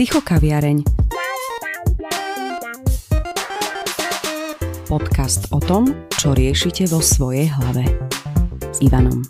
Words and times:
Psychokaviareň. 0.00 0.80
Podcast 4.88 5.52
o 5.52 5.60
tom, 5.60 5.92
čo 6.16 6.32
riešite 6.32 6.88
vo 6.88 7.04
svojej 7.04 7.52
hlave. 7.52 7.84
S 8.72 8.80
Ivanom. 8.80 9.20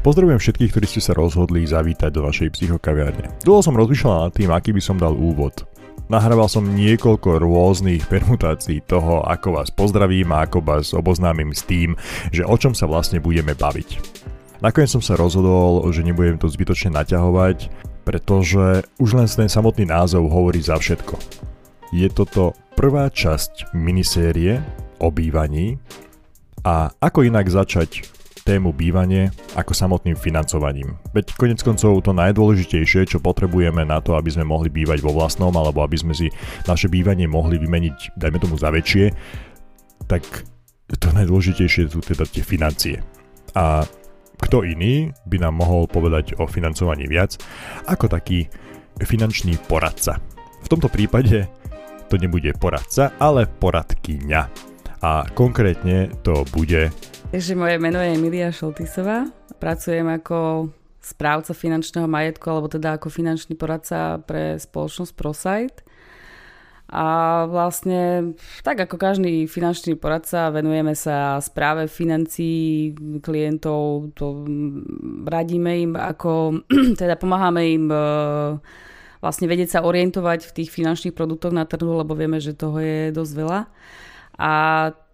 Pozdravujem 0.00 0.40
všetkých, 0.40 0.72
ktorí 0.72 0.86
ste 0.88 1.04
sa 1.04 1.12
rozhodli 1.12 1.68
zavítať 1.68 2.08
do 2.08 2.24
našej 2.24 2.48
psychokaviarne. 2.56 3.28
Dlho 3.44 3.60
som 3.60 3.76
rozmýšľal 3.76 4.16
nad 4.24 4.32
tým, 4.32 4.48
aký 4.56 4.72
by 4.72 4.80
som 4.80 4.96
dal 4.96 5.12
úvod. 5.12 5.68
Nahrával 6.08 6.48
som 6.48 6.64
niekoľko 6.64 7.44
rôznych 7.44 8.08
permutácií 8.08 8.80
toho, 8.88 9.20
ako 9.28 9.60
vás 9.60 9.68
pozdravím 9.68 10.32
a 10.32 10.48
ako 10.48 10.64
vás 10.64 10.96
oboznámim 10.96 11.52
s 11.52 11.60
tým, 11.68 11.92
že 12.32 12.40
o 12.40 12.56
čom 12.56 12.72
sa 12.72 12.88
vlastne 12.88 13.20
budeme 13.20 13.52
baviť. 13.52 14.31
Nakoniec 14.62 14.94
som 14.94 15.02
sa 15.02 15.18
rozhodol, 15.18 15.82
že 15.90 16.06
nebudem 16.06 16.38
to 16.38 16.46
zbytočne 16.46 16.94
naťahovať, 16.94 17.66
pretože 18.06 18.86
už 19.02 19.18
len 19.18 19.26
ten 19.26 19.50
samotný 19.50 19.90
názov 19.90 20.30
hovorí 20.30 20.62
za 20.62 20.78
všetko. 20.78 21.18
Je 21.90 22.06
toto 22.06 22.54
prvá 22.78 23.10
časť 23.10 23.74
minisérie 23.74 24.62
o 25.02 25.10
bývaní 25.10 25.82
a 26.62 26.94
ako 27.02 27.26
inak 27.26 27.50
začať 27.50 28.06
tému 28.46 28.70
bývanie 28.70 29.34
ako 29.58 29.74
samotným 29.74 30.14
financovaním. 30.14 30.94
Veď 31.10 31.34
konec 31.34 31.58
koncov 31.66 31.98
to 32.06 32.14
najdôležitejšie, 32.14 33.10
čo 33.10 33.18
potrebujeme 33.18 33.82
na 33.82 33.98
to, 33.98 34.14
aby 34.14 34.30
sme 34.30 34.46
mohli 34.46 34.70
bývať 34.70 35.02
vo 35.02 35.10
vlastnom 35.10 35.50
alebo 35.58 35.82
aby 35.82 35.98
sme 35.98 36.14
si 36.14 36.30
naše 36.70 36.86
bývanie 36.86 37.26
mohli 37.26 37.58
vymeniť, 37.58 38.14
dajme 38.14 38.38
tomu 38.38 38.54
za 38.62 38.70
väčšie, 38.70 39.10
tak 40.06 40.22
to 40.86 41.10
najdôležitejšie 41.10 41.90
sú 41.90 41.98
teda 41.98 42.30
tie 42.30 42.46
financie. 42.46 43.02
A 43.58 43.82
kto 44.52 44.68
iný 44.68 45.08
by 45.24 45.48
nám 45.48 45.64
mohol 45.64 45.88
povedať 45.88 46.36
o 46.36 46.44
financovaní 46.44 47.08
viac 47.08 47.40
ako 47.88 48.04
taký 48.04 48.52
finančný 49.00 49.56
poradca. 49.64 50.20
V 50.60 50.68
tomto 50.68 50.92
prípade 50.92 51.48
to 52.12 52.20
nebude 52.20 52.52
poradca, 52.60 53.16
ale 53.16 53.48
poradkyňa. 53.48 54.42
A 55.08 55.24
konkrétne 55.32 56.12
to 56.20 56.44
bude 56.52 56.92
Takže 57.32 57.56
moje 57.56 57.80
meno 57.80 57.96
je 58.04 58.12
Emilia 58.12 58.52
Šoltisová. 58.52 59.24
Pracujem 59.56 60.04
ako 60.20 60.68
správca 61.00 61.56
finančného 61.56 62.04
majetku, 62.04 62.44
alebo 62.52 62.68
teda 62.68 63.00
ako 63.00 63.08
finančný 63.08 63.56
poradca 63.56 64.20
pre 64.20 64.60
spoločnosť 64.60 65.12
ProSite. 65.16 65.80
A 66.92 67.06
vlastne, 67.48 68.36
tak 68.60 68.84
ako 68.84 69.00
každý 69.00 69.48
finančný 69.48 69.96
poradca, 69.96 70.52
venujeme 70.52 70.92
sa 70.92 71.40
správe 71.40 71.88
financií 71.88 72.92
klientov, 73.24 74.12
to 74.12 74.44
radíme 75.24 75.72
im, 75.88 75.92
ako 75.96 76.60
teda 77.00 77.16
pomáhame 77.16 77.64
im 77.72 77.88
e, 77.88 78.04
vlastne 79.24 79.48
vedieť 79.48 79.80
sa 79.80 79.84
orientovať 79.88 80.52
v 80.52 80.54
tých 80.60 80.68
finančných 80.68 81.16
produktoch 81.16 81.56
na 81.56 81.64
trhu, 81.64 81.96
lebo 81.96 82.12
vieme, 82.12 82.36
že 82.44 82.52
toho 82.52 82.76
je 82.76 83.08
dosť 83.08 83.32
veľa. 83.40 83.60
A 84.36 84.52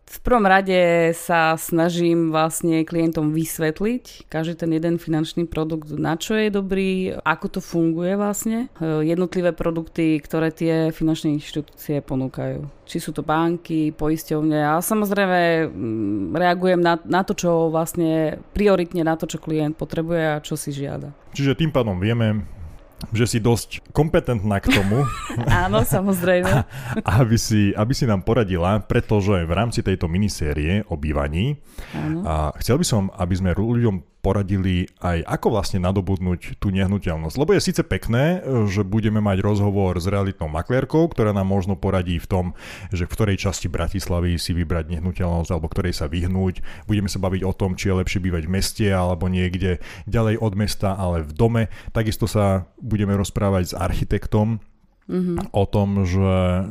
v 0.08 0.18
prvom 0.24 0.48
rade 0.48 1.12
sa 1.12 1.52
snažím 1.60 2.32
vlastne 2.32 2.80
klientom 2.88 3.36
vysvetliť 3.36 4.32
každý 4.32 4.56
ten 4.56 4.70
jeden 4.72 4.96
finančný 4.96 5.44
produkt, 5.44 5.92
na 5.92 6.16
čo 6.16 6.32
je 6.32 6.48
dobrý, 6.48 7.12
ako 7.20 7.46
to 7.52 7.60
funguje 7.60 8.16
vlastne, 8.16 8.72
e, 8.80 9.04
jednotlivé 9.04 9.52
produkty, 9.52 10.16
ktoré 10.24 10.48
tie 10.48 10.88
finančné 10.96 11.36
inštitúcie 11.36 12.00
ponúkajú. 12.00 12.64
Či 12.88 12.96
sú 13.04 13.10
to 13.12 13.20
banky, 13.20 13.92
poisťovne 13.92 14.64
a 14.64 14.80
samozrejme 14.80 15.68
mm, 15.68 16.32
reagujem 16.32 16.80
na, 16.80 16.96
na 17.04 17.20
to, 17.20 17.36
čo 17.36 17.68
vlastne 17.68 18.40
prioritne 18.56 19.04
na 19.04 19.12
to, 19.20 19.28
čo 19.28 19.36
klient 19.36 19.76
potrebuje 19.76 20.24
a 20.24 20.40
čo 20.40 20.56
si 20.56 20.72
žiada. 20.72 21.12
Čiže 21.36 21.60
tým 21.60 21.68
pádom 21.68 22.00
vieme, 22.00 22.48
že 23.14 23.24
si 23.26 23.38
dosť 23.38 23.94
kompetentná 23.94 24.58
k 24.58 24.74
tomu. 24.74 25.06
Áno, 25.64 25.86
samozrejme. 25.86 26.50
aby, 27.18 27.36
si, 27.38 27.70
aby 27.72 27.92
si 27.94 28.04
nám 28.04 28.26
poradila, 28.26 28.82
pretože 28.82 29.46
v 29.46 29.52
rámci 29.52 29.80
tejto 29.80 30.10
minisérie 30.10 30.82
o 30.90 30.98
bývaní 30.98 31.58
a 32.26 32.50
chcel 32.58 32.82
by 32.82 32.86
som, 32.86 33.02
aby 33.14 33.34
sme 33.38 33.54
ľuďom 33.54 34.17
poradili 34.18 34.90
aj 34.98 35.22
ako 35.24 35.54
vlastne 35.54 35.78
nadobudnúť 35.82 36.58
tú 36.58 36.74
nehnuteľnosť. 36.74 37.38
Lebo 37.38 37.54
je 37.54 37.62
síce 37.62 37.82
pekné, 37.86 38.42
že 38.66 38.82
budeme 38.82 39.22
mať 39.22 39.40
rozhovor 39.40 39.94
s 39.96 40.10
realitnou 40.10 40.50
maklérkou, 40.50 41.06
ktorá 41.08 41.30
nám 41.30 41.46
možno 41.46 41.78
poradí 41.78 42.18
v 42.18 42.26
tom, 42.26 42.46
že 42.90 43.06
v 43.06 43.12
ktorej 43.14 43.36
časti 43.38 43.70
Bratislavy 43.70 44.36
si 44.36 44.52
vybrať 44.52 44.98
nehnuteľnosť 44.98 45.50
alebo 45.54 45.70
ktorej 45.70 45.94
sa 45.94 46.10
vyhnúť. 46.10 46.60
Budeme 46.90 47.06
sa 47.06 47.22
baviť 47.22 47.42
o 47.46 47.52
tom, 47.54 47.78
či 47.78 47.88
je 47.88 47.98
lepšie 48.02 48.20
bývať 48.20 48.50
v 48.50 48.54
meste 48.58 48.86
alebo 48.90 49.30
niekde 49.30 49.78
ďalej 50.10 50.42
od 50.42 50.52
mesta, 50.58 50.98
ale 50.98 51.22
v 51.22 51.32
dome. 51.32 51.62
Takisto 51.94 52.26
sa 52.26 52.66
budeme 52.82 53.14
rozprávať 53.14 53.72
s 53.72 53.78
architektom 53.78 54.58
mm-hmm. 55.06 55.54
o 55.54 55.64
tom, 55.64 56.02
že 56.02 56.66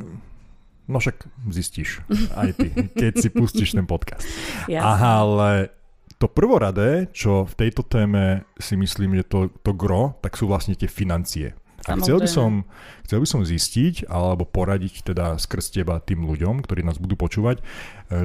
No 0.87 1.03
však 1.03 1.27
zistíš 1.51 1.99
aj 2.31 2.55
ty, 2.55 2.71
keď 2.95 3.13
si 3.19 3.27
pustíš 3.27 3.75
ten 3.75 3.83
podcast. 3.83 4.23
Aha, 4.71 5.19
ale 5.19 5.76
to 6.17 6.25
prvoradé, 6.25 7.13
čo 7.13 7.45
v 7.45 7.53
tejto 7.53 7.85
téme 7.85 8.45
si 8.57 8.73
myslím, 8.73 9.21
že 9.21 9.29
to, 9.29 9.39
to 9.61 9.71
gro, 9.77 10.17
tak 10.25 10.33
sú 10.33 10.49
vlastne 10.49 10.73
tie 10.73 10.89
financie. 10.89 11.53
A 11.87 11.95
chcel 11.95 12.19
by, 12.19 12.27
som, 12.27 12.67
chcel 13.07 13.23
by 13.23 13.27
som 13.29 13.41
zistiť, 13.47 14.11
alebo 14.11 14.43
poradiť 14.43 15.07
teda 15.07 15.39
skrz 15.39 15.71
teba 15.71 16.03
tým 16.03 16.27
ľuďom, 16.27 16.59
ktorí 16.65 16.83
nás 16.83 16.99
budú 16.99 17.15
počúvať, 17.15 17.63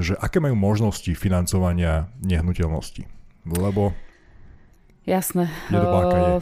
že 0.03 0.19
aké 0.19 0.43
majú 0.43 0.59
možnosti 0.59 1.13
financovania 1.15 2.11
nehnuteľnosti. 2.25 3.07
Lebo... 3.47 3.95
Jasné. 5.07 5.47
Je. 5.71 5.79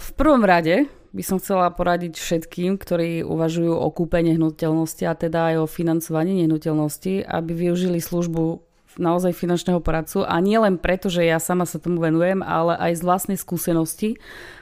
V 0.01 0.11
prvom 0.17 0.47
rade 0.47 0.89
by 1.11 1.23
som 1.27 1.37
chcela 1.43 1.69
poradiť 1.75 2.17
všetkým, 2.17 2.79
ktorí 2.79 3.27
uvažujú 3.27 3.75
o 3.75 3.89
kúpe 3.93 4.23
nehnuteľnosti 4.23 5.05
a 5.05 5.13
teda 5.13 5.53
aj 5.53 5.55
o 5.61 5.67
financovaní 5.67 6.41
nehnuteľnosti, 6.41 7.27
aby 7.27 7.53
využili 7.53 7.99
službu 7.99 8.70
naozaj 8.97 9.37
finančného 9.37 9.79
poradcu. 9.79 10.27
A 10.27 10.41
nie 10.43 10.59
len 10.59 10.81
preto, 10.81 11.13
že 11.13 11.23
ja 11.23 11.39
sama 11.39 11.69
sa 11.69 11.79
tomu 11.79 12.03
venujem, 12.03 12.43
ale 12.43 12.75
aj 12.81 12.99
z 12.99 13.03
vlastnej 13.07 13.39
skúsenosti, 13.39 14.19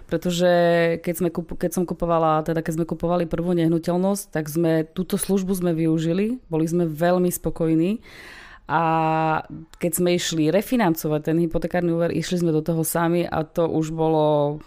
pretože 0.08 0.50
keď, 1.04 1.14
sme, 1.14 1.28
keď 1.32 1.70
som 1.72 1.84
kupovala, 1.84 2.44
teda 2.44 2.64
keď 2.64 2.82
sme 2.82 2.90
kupovali 2.90 3.24
prvú 3.28 3.52
nehnuteľnosť, 3.56 4.32
tak 4.32 4.48
sme 4.48 4.88
túto 4.88 5.20
službu 5.20 5.52
sme 5.52 5.72
využili, 5.76 6.40
boli 6.48 6.64
sme 6.68 6.88
veľmi 6.88 7.28
spokojní. 7.28 8.00
A 8.68 8.82
keď 9.80 9.92
sme 9.96 10.12
išli 10.12 10.52
refinancovať 10.52 11.20
ten 11.24 11.40
hypotekárny 11.40 11.88
úver, 11.88 12.12
išli 12.12 12.44
sme 12.44 12.52
do 12.52 12.60
toho 12.60 12.84
sami 12.84 13.24
a 13.24 13.40
to 13.40 13.64
už 13.64 13.96
bolo 13.96 14.60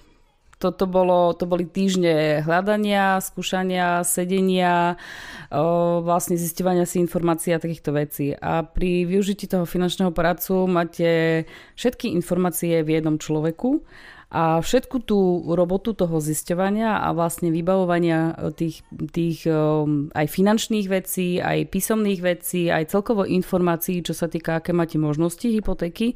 toto 0.62 0.86
bolo, 0.86 1.34
to 1.34 1.50
boli 1.50 1.66
týždne 1.66 2.46
hľadania, 2.46 3.18
skúšania, 3.18 4.06
sedenia, 4.06 5.02
vlastne 6.06 6.38
zistovania 6.38 6.86
si 6.86 7.02
informácií 7.02 7.58
a 7.58 7.64
takýchto 7.64 7.90
vecí. 7.98 8.38
A 8.38 8.62
pri 8.62 9.10
využití 9.10 9.50
toho 9.50 9.66
finančného 9.66 10.14
poradcu 10.14 10.70
máte 10.70 11.44
všetky 11.74 12.14
informácie 12.14 12.86
v 12.86 13.02
jednom 13.02 13.18
človeku 13.18 13.82
a 14.32 14.64
všetku 14.64 15.04
tú 15.04 15.44
robotu 15.52 15.92
toho 15.92 16.24
zisťovania 16.24 17.04
a 17.04 17.12
vlastne 17.12 17.52
vybavovania 17.52 18.32
tých, 18.56 18.80
tých 19.12 19.44
aj 20.16 20.28
finančných 20.32 20.88
vecí, 20.88 21.44
aj 21.44 21.68
písomných 21.68 22.22
vecí, 22.24 22.72
aj 22.72 22.96
celkovo 22.96 23.28
informácií, 23.28 24.00
čo 24.00 24.16
sa 24.16 24.32
týka, 24.32 24.64
aké 24.64 24.72
máte 24.72 24.96
možnosti 24.96 25.44
hypotéky, 25.44 26.16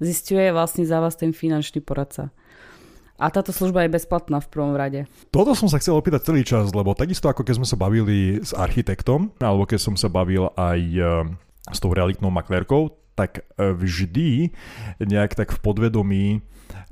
zistuje 0.00 0.48
vlastne 0.56 0.88
za 0.88 1.04
vás 1.04 1.20
ten 1.20 1.36
finančný 1.36 1.84
poradca. 1.84 2.32
A 3.20 3.28
táto 3.28 3.52
služba 3.52 3.84
je 3.84 3.92
bezplatná 3.92 4.40
v 4.40 4.48
prvom 4.48 4.72
rade. 4.72 5.04
Toto 5.28 5.52
som 5.52 5.68
sa 5.68 5.76
chcel 5.76 5.92
opýtať 5.92 6.32
celý 6.32 6.40
čas, 6.40 6.72
lebo 6.72 6.96
takisto 6.96 7.28
ako 7.28 7.44
keď 7.44 7.60
sme 7.60 7.68
sa 7.68 7.76
bavili 7.76 8.40
s 8.40 8.56
architektom, 8.56 9.36
alebo 9.44 9.68
keď 9.68 9.76
som 9.76 9.94
sa 9.94 10.08
bavil 10.08 10.48
aj 10.56 10.80
e, 10.80 11.00
s 11.68 11.78
tou 11.84 11.92
realitnou 11.92 12.32
maklérkou, 12.32 12.96
tak 13.12 13.44
e, 13.44 13.76
vždy 13.76 14.56
nejak 15.04 15.36
tak 15.36 15.52
v 15.52 15.58
podvedomí 15.60 16.24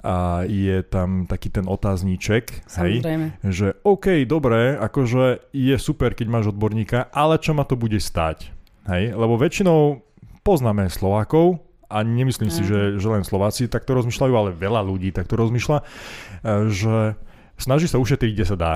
a 0.04 0.46
je 0.46 0.82
tam 0.86 1.26
taký 1.26 1.50
ten 1.50 1.66
otázníček, 1.66 2.70
hej, 2.78 3.02
že 3.42 3.78
OK, 3.82 4.26
dobre, 4.26 4.74
akože 4.78 5.50
je 5.50 5.76
super, 5.78 6.14
keď 6.14 6.26
máš 6.30 6.50
odborníka, 6.54 7.10
ale 7.10 7.38
čo 7.38 7.54
ma 7.54 7.66
to 7.66 7.74
bude 7.74 7.98
stať? 7.98 8.50
Hej, 8.86 9.14
lebo 9.14 9.34
väčšinou 9.38 10.02
poznáme 10.46 10.86
Slovákov, 10.90 11.62
a 11.88 12.04
nemyslím 12.04 12.52
si, 12.52 12.62
že, 12.68 13.00
že 13.00 13.08
len 13.08 13.24
Slováci 13.24 13.64
takto 13.66 13.96
rozmýšľajú, 13.96 14.32
ale 14.36 14.50
veľa 14.52 14.84
ľudí 14.84 15.08
takto 15.12 15.40
rozmýšľa, 15.40 15.78
e, 15.80 15.84
že 16.68 16.96
snaží 17.56 17.88
sa 17.88 17.96
ušetriť, 17.96 18.30
kde 18.36 18.46
sa 18.46 18.56
dá. 18.56 18.74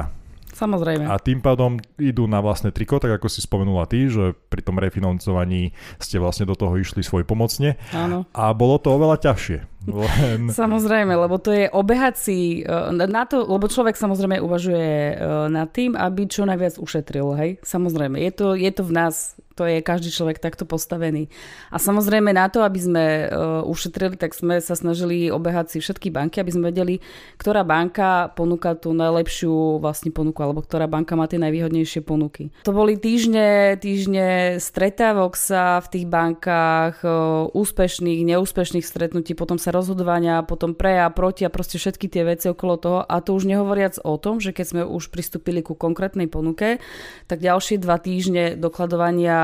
Samozrejme. 0.52 1.08
A 1.08 1.16
tým 1.16 1.40
pádom 1.40 1.80
idú 1.96 2.28
na 2.28 2.44
vlastné 2.44 2.76
triko, 2.76 3.00
tak 3.00 3.16
ako 3.16 3.28
si 3.32 3.40
spomenula 3.40 3.88
ty, 3.88 4.04
že 4.12 4.36
pri 4.52 4.60
tom 4.60 4.76
refinancovaní 4.76 5.72
ste 5.96 6.20
vlastne 6.20 6.44
do 6.44 6.52
toho 6.52 6.76
išli 6.76 7.00
svoj 7.00 7.24
pomocne. 7.24 7.80
Áno. 7.96 8.28
A 8.36 8.52
bolo 8.52 8.76
to 8.76 8.92
oveľa 8.92 9.32
ťažšie. 9.32 9.71
Len... 9.88 10.50
Samozrejme, 10.50 11.10
lebo 11.10 11.42
to 11.42 11.50
je 11.50 11.66
obehať 11.66 12.14
si 12.14 12.62
e, 12.62 12.90
na 12.92 13.26
to, 13.26 13.42
lebo 13.42 13.66
človek 13.66 13.98
samozrejme 13.98 14.38
uvažuje 14.38 14.90
e, 15.10 15.14
nad 15.50 15.68
tým, 15.74 15.98
aby 15.98 16.30
čo 16.30 16.46
najviac 16.46 16.78
ušetril, 16.78 17.34
hej? 17.34 17.50
Samozrejme, 17.66 18.22
je 18.22 18.30
to, 18.30 18.46
je 18.54 18.70
to 18.70 18.82
v 18.86 18.92
nás, 18.94 19.34
to 19.54 19.68
je 19.68 19.84
každý 19.84 20.08
človek 20.10 20.40
takto 20.40 20.64
postavený. 20.64 21.28
A 21.70 21.76
samozrejme 21.76 22.32
na 22.32 22.48
to, 22.48 22.64
aby 22.64 22.80
sme 22.80 23.04
uh, 23.28 23.60
ušetrili, 23.68 24.16
tak 24.16 24.32
sme 24.32 24.58
sa 24.64 24.72
snažili 24.72 25.28
obehať 25.28 25.76
si 25.76 25.78
všetky 25.78 26.08
banky, 26.08 26.40
aby 26.40 26.52
sme 26.52 26.72
vedeli, 26.72 26.98
ktorá 27.36 27.62
banka 27.62 28.32
ponúka 28.32 28.72
tú 28.74 28.96
najlepšiu 28.96 29.78
vlastne 29.78 30.10
ponuku, 30.10 30.40
alebo 30.40 30.64
ktorá 30.64 30.88
banka 30.88 31.14
má 31.14 31.28
tie 31.28 31.40
najvýhodnejšie 31.40 32.00
ponuky. 32.00 32.48
To 32.64 32.72
boli 32.72 32.96
týždne, 32.96 33.76
týždne 33.76 34.56
stretávok 34.56 35.36
sa 35.36 35.80
v 35.84 36.00
tých 36.00 36.06
bankách, 36.08 37.04
úspešných, 37.52 38.24
neúspešných 38.24 38.84
stretnutí, 38.84 39.36
potom 39.36 39.60
sa 39.60 39.71
rozhodovania, 39.72 40.44
potom 40.44 40.76
pre 40.76 41.00
a 41.00 41.08
proti 41.08 41.42
a 41.42 41.50
proste 41.50 41.80
všetky 41.80 42.06
tie 42.12 42.22
veci 42.28 42.46
okolo 42.52 42.74
toho. 42.76 42.98
A 43.02 43.24
to 43.24 43.32
už 43.32 43.48
nehovoriac 43.48 43.96
o 44.04 44.20
tom, 44.20 44.38
že 44.38 44.52
keď 44.52 44.66
sme 44.68 44.82
už 44.84 45.08
pristúpili 45.08 45.64
ku 45.64 45.72
konkrétnej 45.72 46.28
ponuke, 46.28 46.78
tak 47.26 47.40
ďalšie 47.40 47.80
dva 47.80 47.96
týždne 47.96 48.54
dokladovania 48.60 49.40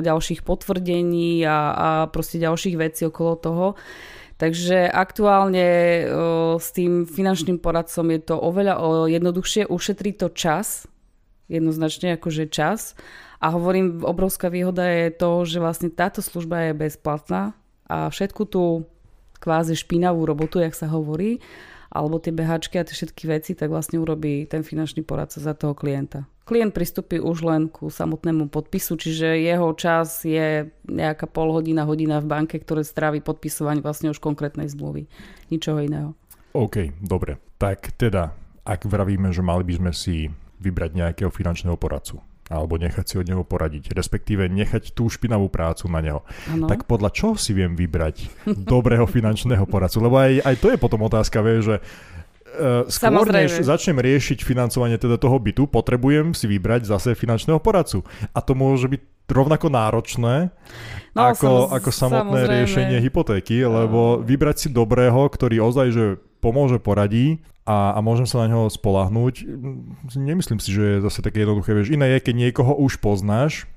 ďalších 0.00 0.42
potvrdení 0.42 1.44
a, 1.44 1.58
a 1.76 1.88
proste 2.08 2.40
ďalších 2.40 2.76
vecí 2.80 3.04
okolo 3.04 3.32
toho. 3.36 3.66
Takže 4.38 4.86
aktuálne 4.86 5.66
s 6.62 6.68
tým 6.70 7.10
finančným 7.10 7.58
poradcom 7.58 8.06
je 8.14 8.20
to 8.22 8.38
oveľa 8.38 8.74
o, 8.78 9.10
jednoduchšie, 9.10 9.66
ušetrí 9.66 10.14
to 10.14 10.30
čas, 10.30 10.86
jednoznačne 11.50 12.14
akože 12.14 12.46
čas. 12.46 12.94
A 13.42 13.50
hovorím, 13.50 14.06
obrovská 14.06 14.46
výhoda 14.46 14.86
je 14.86 15.10
to, 15.10 15.42
že 15.42 15.58
vlastne 15.58 15.90
táto 15.90 16.22
služba 16.22 16.70
je 16.70 16.72
bezplatná 16.78 17.58
a 17.90 18.10
všetku 18.14 18.42
tú 18.46 18.86
kvázi 19.38 19.78
špinavú 19.78 20.26
robotu, 20.26 20.62
jak 20.62 20.74
sa 20.74 20.90
hovorí, 20.90 21.42
alebo 21.88 22.20
tie 22.20 22.36
behačky 22.36 22.76
a 22.76 22.84
tie 22.84 22.92
všetky 22.92 23.24
veci, 23.26 23.56
tak 23.56 23.72
vlastne 23.72 23.96
urobí 23.96 24.44
ten 24.44 24.60
finančný 24.60 25.02
poradca 25.02 25.40
za 25.40 25.56
toho 25.56 25.72
klienta. 25.72 26.28
Klient 26.44 26.72
pristúpi 26.72 27.20
už 27.20 27.44
len 27.44 27.68
ku 27.68 27.92
samotnému 27.92 28.48
podpisu, 28.48 28.96
čiže 28.96 29.36
jeho 29.36 29.68
čas 29.76 30.24
je 30.24 30.72
nejaká 30.88 31.28
pol 31.28 31.52
hodina, 31.52 31.84
hodina 31.84 32.24
v 32.24 32.28
banke, 32.28 32.56
ktoré 32.56 32.84
strávi 32.84 33.20
podpisovanie 33.20 33.84
vlastne 33.84 34.08
už 34.08 34.20
konkrétnej 34.20 34.68
zmluvy. 34.72 35.12
Ničoho 35.52 35.84
iného. 35.84 36.16
OK, 36.56 36.96
dobre. 37.04 37.36
Tak 37.60 37.92
teda, 38.00 38.32
ak 38.64 38.88
vravíme, 38.88 39.28
že 39.28 39.44
mali 39.44 39.64
by 39.68 39.74
sme 39.76 39.92
si 39.92 40.16
vybrať 40.58 40.90
nejakého 40.96 41.28
finančného 41.28 41.76
poradcu, 41.76 42.24
alebo 42.48 42.80
nechať 42.80 43.04
si 43.04 43.14
od 43.20 43.28
neho 43.28 43.44
poradiť, 43.44 43.92
respektíve 43.92 44.48
nechať 44.48 44.96
tú 44.96 45.06
špinavú 45.12 45.52
prácu 45.52 45.86
na 45.92 46.00
neho. 46.00 46.20
Ano. 46.48 46.66
Tak 46.66 46.88
podľa 46.88 47.12
čoho 47.12 47.34
si 47.36 47.52
viem 47.52 47.76
vybrať 47.76 48.48
dobrého 48.48 49.04
finančného 49.16 49.68
poradcu? 49.68 50.00
Lebo 50.00 50.16
aj, 50.16 50.32
aj 50.44 50.56
to 50.56 50.68
je 50.72 50.78
potom 50.80 51.04
otázka, 51.04 51.44
vie, 51.44 51.60
že 51.60 51.76
uh, 51.80 52.88
skôr 52.88 53.12
Samozrejme. 53.12 53.44
než 53.44 53.68
začnem 53.68 53.98
riešiť 54.00 54.40
financovanie 54.42 54.96
teda 54.96 55.20
toho 55.20 55.36
bytu, 55.36 55.68
potrebujem 55.68 56.32
si 56.32 56.48
vybrať 56.48 56.88
zase 56.88 57.12
finančného 57.12 57.60
poradcu. 57.60 58.02
A 58.32 58.40
to 58.40 58.56
môže 58.56 58.88
byť 58.88 59.17
rovnako 59.28 59.68
náročné 59.68 60.50
no, 61.12 61.20
ako, 61.20 61.68
samoz, 61.68 61.76
ako 61.76 61.90
samotné 61.92 62.40
samozrejme. 62.42 62.54
riešenie 62.64 62.98
hypotéky, 63.04 63.60
lebo 63.62 64.24
vybrať 64.24 64.56
si 64.56 64.68
dobrého, 64.72 65.28
ktorý 65.28 65.60
ozaj 65.60 65.88
že 65.92 66.04
pomôže, 66.40 66.80
poradí 66.80 67.44
a, 67.68 67.92
a 67.94 67.98
môžem 68.00 68.24
sa 68.24 68.46
na 68.46 68.56
neho 68.56 68.64
spolahnúť. 68.72 69.44
Nemyslím 70.16 70.58
si, 70.62 70.72
že 70.72 70.98
je 70.98 71.04
zase 71.04 71.20
také 71.20 71.44
jednoduché. 71.44 71.76
Vieš, 71.76 71.92
iné 71.92 72.16
je, 72.16 72.24
keď 72.24 72.34
niekoho 72.48 72.72
už 72.80 73.02
poznáš, 73.04 73.68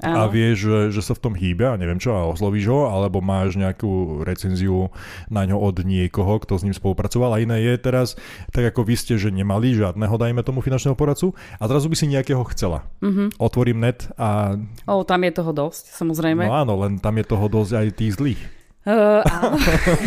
Áno. 0.00 0.24
a 0.24 0.32
vieš, 0.32 0.64
že, 0.64 0.78
že 0.96 1.02
sa 1.04 1.12
v 1.12 1.20
tom 1.20 1.34
hýbe 1.36 1.68
a 1.68 1.76
neviem 1.76 2.00
čo, 2.00 2.16
a 2.16 2.24
oslovíš 2.32 2.64
ho, 2.72 2.88
alebo 2.88 3.20
máš 3.20 3.60
nejakú 3.60 4.24
recenziu 4.24 4.88
na 5.28 5.44
ňo 5.44 5.60
od 5.60 5.84
niekoho, 5.84 6.40
kto 6.40 6.56
s 6.56 6.64
ním 6.64 6.72
spolupracoval. 6.72 7.36
A 7.36 7.44
iné 7.44 7.60
je 7.60 7.76
teraz, 7.76 8.16
tak 8.56 8.72
ako 8.72 8.88
vy 8.88 8.96
ste, 8.96 9.20
že 9.20 9.28
nemali 9.28 9.76
žiadneho, 9.76 10.16
dajme 10.16 10.40
tomu, 10.40 10.64
finančného 10.64 10.96
poradcu 10.96 11.36
a 11.60 11.68
zrazu 11.68 11.92
by 11.92 11.96
si 12.00 12.08
nejakého 12.08 12.40
chcela. 12.56 12.88
Mm-hmm. 13.04 13.36
Otvorím 13.36 13.84
net 13.84 14.08
a... 14.16 14.56
O, 14.88 15.04
tam 15.04 15.28
je 15.28 15.32
toho 15.36 15.52
dosť, 15.52 15.92
samozrejme. 15.92 16.48
No 16.48 16.56
áno, 16.56 16.72
len 16.80 16.96
tam 16.96 17.20
je 17.20 17.28
toho 17.28 17.46
dosť 17.52 17.72
aj 17.76 17.86
tých 17.92 18.16
zlých. 18.16 18.42
Uh, 18.82 19.22
áno. 19.22 19.54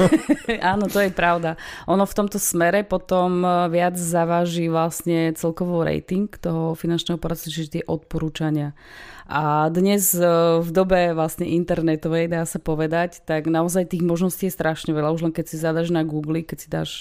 áno, 0.75 0.85
to 0.91 0.99
je 0.99 1.07
pravda. 1.07 1.55
Ono 1.87 2.03
v 2.03 2.17
tomto 2.17 2.35
smere 2.35 2.83
potom 2.83 3.39
uh, 3.39 3.71
viac 3.71 3.95
zaváži 3.95 4.67
vlastne 4.67 5.31
celkovo 5.31 5.79
rating 5.79 6.27
toho 6.27 6.75
finančného 6.75 7.15
poradcu, 7.15 7.47
čiže 7.53 7.79
tie 7.79 7.83
odporúčania. 7.87 8.75
A 9.25 9.73
dnes 9.73 10.13
uh, 10.13 10.61
v 10.61 10.69
dobe 10.69 11.17
vlastne 11.17 11.49
internetovej, 11.49 12.29
dá 12.29 12.45
sa 12.45 12.61
povedať, 12.61 13.25
tak 13.25 13.49
naozaj 13.49 13.89
tých 13.89 14.05
možností 14.05 14.45
je 14.45 14.53
strašne 14.53 14.93
veľa. 14.93 15.17
Už 15.17 15.25
len 15.25 15.33
keď 15.33 15.45
si 15.49 15.57
zadaš 15.57 15.89
na 15.89 16.05
Google, 16.05 16.45
keď 16.45 16.57
si 16.61 16.67
dáš 16.69 16.91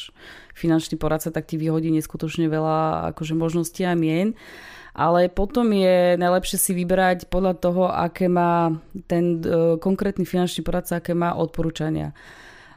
finančný 0.56 0.96
poradca, 0.96 1.28
tak 1.28 1.44
ti 1.44 1.60
vyhodí 1.60 1.92
neskutočne 1.92 2.48
veľa 2.48 3.12
akože 3.12 3.36
možností 3.36 3.84
a 3.84 3.92
mien 3.92 4.32
ale 4.94 5.26
potom 5.26 5.74
je 5.74 6.14
najlepšie 6.14 6.54
si 6.54 6.70
vybrať 6.70 7.26
podľa 7.26 7.58
toho, 7.58 7.90
aké 7.90 8.30
má 8.30 8.70
ten 9.10 9.42
uh, 9.42 9.74
konkrétny 9.82 10.22
finančný 10.22 10.62
poradca, 10.62 11.02
aké 11.02 11.18
má 11.18 11.34
odporúčania. 11.34 12.14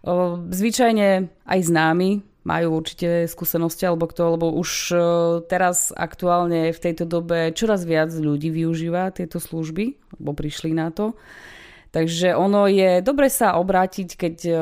Uh, 0.01 0.41
zvyčajne 0.49 1.29
aj 1.45 1.59
známi 1.61 2.25
majú 2.47 2.79
určite 2.79 3.27
skúsenosti 3.27 3.83
alebo 3.83 4.07
kto, 4.07 4.39
lebo 4.39 4.55
už 4.55 4.69
uh, 4.95 4.99
teraz 5.43 5.91
aktuálne 5.91 6.71
v 6.71 6.79
tejto 6.79 7.03
dobe 7.03 7.51
čoraz 7.51 7.83
viac 7.83 8.15
ľudí 8.15 8.47
využíva 8.47 9.11
tieto 9.11 9.43
služby, 9.43 9.99
lebo 10.15 10.31
prišli 10.31 10.71
na 10.71 10.87
to. 10.95 11.19
Takže 11.91 12.35
ono 12.35 12.67
je 12.67 12.99
dobre 12.99 13.31
sa 13.31 13.55
obrátiť, 13.55 14.19
keď 14.19 14.35
o, 14.43 14.53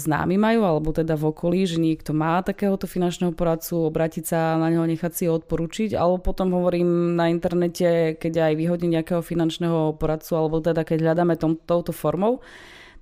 známi 0.00 0.40
majú, 0.40 0.64
alebo 0.64 0.96
teda 0.96 1.12
v 1.12 1.28
okolí, 1.28 1.68
že 1.68 1.76
niekto 1.76 2.16
má 2.16 2.40
takéhoto 2.40 2.88
finančného 2.88 3.36
poradcu, 3.36 3.84
obrátiť 3.84 4.24
sa 4.24 4.56
na 4.56 4.72
neho, 4.72 4.88
nechať 4.88 5.12
si 5.12 5.22
ho 5.28 5.36
odporučiť, 5.36 5.92
alebo 5.92 6.18
potom 6.24 6.56
hovorím 6.56 7.14
na 7.20 7.28
internete, 7.28 8.16
keď 8.16 8.50
aj 8.50 8.52
vyhodím 8.56 8.96
nejakého 8.96 9.20
finančného 9.20 10.00
poradcu, 10.00 10.32
alebo 10.34 10.64
teda 10.64 10.80
keď 10.82 10.98
hľadáme 11.04 11.36
tom, 11.36 11.60
touto 11.60 11.92
formou, 11.92 12.40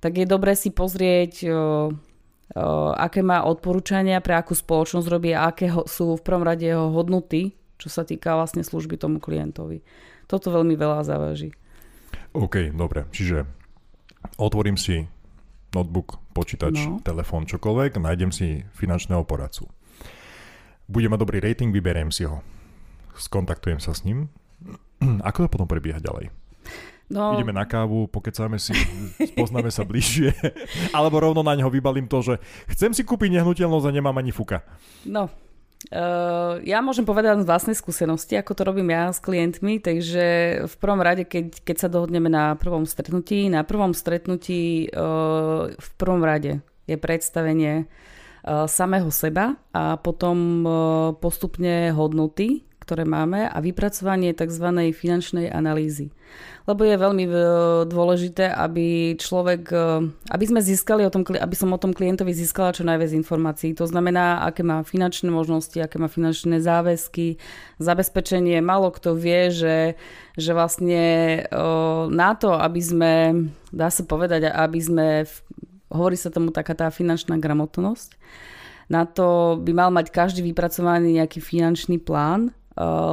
tak 0.03 0.19
je 0.19 0.27
dobre 0.27 0.59
si 0.59 0.75
pozrieť, 0.75 1.33
o, 1.47 1.49
aké 2.97 3.21
má 3.21 3.45
odporúčania, 3.45 4.23
pre 4.25 4.33
akú 4.33 4.57
spoločnosť 4.57 5.07
robí 5.09 5.35
a 5.37 5.53
aké 5.53 5.69
sú 5.85 6.17
v 6.17 6.25
prvom 6.25 6.41
rade 6.41 6.65
jeho 6.65 6.89
hodnoty, 6.89 7.53
čo 7.77 7.87
sa 7.93 8.01
týka 8.01 8.33
vlastne 8.33 8.65
služby 8.65 8.97
tomu 8.97 9.21
klientovi. 9.21 9.85
Toto 10.25 10.49
veľmi 10.49 10.73
veľa 10.73 11.05
závaží. 11.05 11.53
OK, 12.33 12.73
dobre. 12.73 13.05
Čiže 13.09 13.45
otvorím 14.37 14.77
si 14.77 15.05
notebook, 15.73 16.17
počítač, 16.33 16.75
no. 16.85 17.01
telefón, 17.05 17.45
čokoľvek, 17.45 18.01
nájdem 18.01 18.33
si 18.33 18.65
finančného 18.73 19.21
poradcu. 19.25 19.69
Bude 20.89 21.05
mať 21.05 21.19
dobrý 21.21 21.37
rating, 21.37 21.69
vyberiem 21.69 22.09
si 22.09 22.25
ho. 22.25 22.41
Skontaktujem 23.13 23.77
sa 23.77 23.93
s 23.93 24.01
ním. 24.05 24.33
Ako 25.29 25.45
to 25.45 25.53
potom 25.53 25.69
prebieha 25.69 26.01
ďalej? 26.01 26.33
No. 27.09 27.33
Ideme 27.33 27.49
na 27.49 27.65
kávu, 27.65 28.05
pokecáme 28.05 28.61
si, 28.61 28.69
spoznáme 29.33 29.73
sa 29.73 29.81
bližšie. 29.81 30.29
Alebo 30.97 31.17
rovno 31.17 31.41
na 31.41 31.57
neho 31.57 31.69
vybalím 31.73 32.05
to, 32.05 32.21
že 32.21 32.33
chcem 32.69 32.93
si 32.93 33.01
kúpiť 33.01 33.33
nehnuteľnosť 33.33 33.85
a 33.89 33.95
nemám 33.97 34.21
ani 34.21 34.29
fuka. 34.29 34.61
No, 35.09 35.29
Uh, 35.79 36.59
ja 36.67 36.83
môžem 36.83 37.07
povedať 37.07 37.39
z 37.39 37.47
vlastnej 37.47 37.71
skúsenosti, 37.71 38.35
ako 38.35 38.51
to 38.51 38.67
robím 38.67 38.91
ja 38.91 39.15
s 39.15 39.23
klientmi, 39.23 39.79
takže 39.79 40.25
v 40.67 40.75
prvom 40.75 40.99
rade, 40.99 41.23
keď, 41.23 41.63
keď 41.63 41.75
sa 41.79 41.87
dohodneme 41.87 42.27
na 42.27 42.59
prvom 42.59 42.83
stretnutí, 42.83 43.47
na 43.47 43.63
prvom 43.63 43.95
stretnutí 43.95 44.91
uh, 44.91 45.71
v 45.71 45.89
prvom 45.95 46.19
rade 46.19 46.59
je 46.83 46.99
predstavenie 46.99 47.87
uh, 47.87 48.67
samého 48.67 49.07
seba 49.07 49.55
a 49.71 49.95
potom 49.95 50.67
postupne 51.23 51.95
hodnoty, 51.95 52.67
ktoré 52.89 53.05
máme 53.05 53.45
a 53.45 53.61
vypracovanie 53.61 54.33
tzv. 54.33 54.65
finančnej 54.89 55.45
analýzy. 55.53 56.09
Lebo 56.65 56.81
je 56.81 56.97
veľmi 56.97 57.25
e, 57.29 57.33
dôležité, 57.85 58.49
aby 58.49 59.13
človek, 59.13 59.69
e, 59.69 60.09
aby 60.09 60.45
sme 60.49 60.57
získali 60.57 61.05
o 61.05 61.13
tom, 61.13 61.21
aby 61.21 61.53
som 61.53 61.69
o 61.69 61.77
tom 61.77 61.93
klientovi 61.93 62.33
získala 62.33 62.73
čo 62.73 62.81
najviac 62.81 63.13
informácií. 63.13 63.77
To 63.77 63.85
znamená, 63.85 64.41
aké 64.41 64.65
má 64.65 64.81
finančné 64.81 65.29
možnosti, 65.29 65.77
aké 65.77 66.01
má 66.01 66.09
finančné 66.09 66.57
záväzky, 66.65 67.37
zabezpečenie. 67.77 68.57
Málo 68.57 68.89
kto 68.89 69.13
vie, 69.13 69.53
že, 69.53 69.77
že 70.33 70.51
vlastne 70.57 71.05
e, 71.45 71.61
na 72.09 72.33
to, 72.33 72.57
aby 72.57 72.81
sme, 72.81 73.13
dá 73.69 73.93
sa 73.93 74.01
povedať, 74.01 74.49
aby 74.49 74.79
sme, 74.81 75.07
hovorí 75.93 76.17
sa 76.17 76.33
tomu 76.33 76.49
taká 76.49 76.73
tá 76.73 76.89
finančná 76.89 77.37
gramotnosť, 77.37 78.17
na 78.89 79.05
to 79.05 79.61
by 79.61 79.69
mal 79.69 79.93
mať 79.93 80.09
každý 80.09 80.41
vypracovaný 80.41 81.21
nejaký 81.21 81.37
finančný 81.37 82.01
plán, 82.01 82.57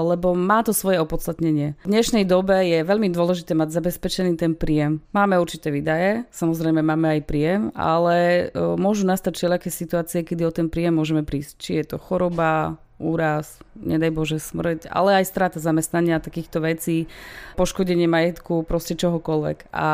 lebo 0.06 0.38
má 0.38 0.62
to 0.62 0.70
svoje 0.70 1.02
opodstatnenie. 1.02 1.74
V 1.82 1.90
dnešnej 1.90 2.22
dobe 2.22 2.54
je 2.62 2.86
veľmi 2.86 3.10
dôležité 3.10 3.58
mať 3.58 3.74
zabezpečený 3.74 4.38
ten 4.38 4.54
príjem. 4.54 5.02
Máme 5.10 5.36
určité 5.42 5.74
výdaje, 5.74 6.22
samozrejme 6.30 6.80
máme 6.86 7.18
aj 7.18 7.20
príjem, 7.26 7.62
ale 7.74 8.16
eh, 8.16 8.50
môžu 8.54 9.04
nastať 9.04 9.34
všelijaké 9.34 9.68
situácie, 9.74 10.22
kedy 10.22 10.42
o 10.46 10.54
ten 10.54 10.70
príjem 10.70 10.94
môžeme 10.94 11.26
prísť. 11.26 11.52
Či 11.58 11.70
je 11.82 11.84
to 11.90 11.96
choroba, 11.98 12.78
úraz, 12.96 13.60
nedaj 13.76 14.08
Bože 14.08 14.38
smrť, 14.40 14.88
ale 14.88 15.20
aj 15.20 15.28
strata 15.28 15.58
zamestnania 15.60 16.16
takýchto 16.16 16.64
vecí, 16.64 17.12
poškodenie 17.60 18.08
majetku, 18.08 18.64
proste 18.64 18.96
čohokoľvek. 18.96 19.68
A 19.76 19.88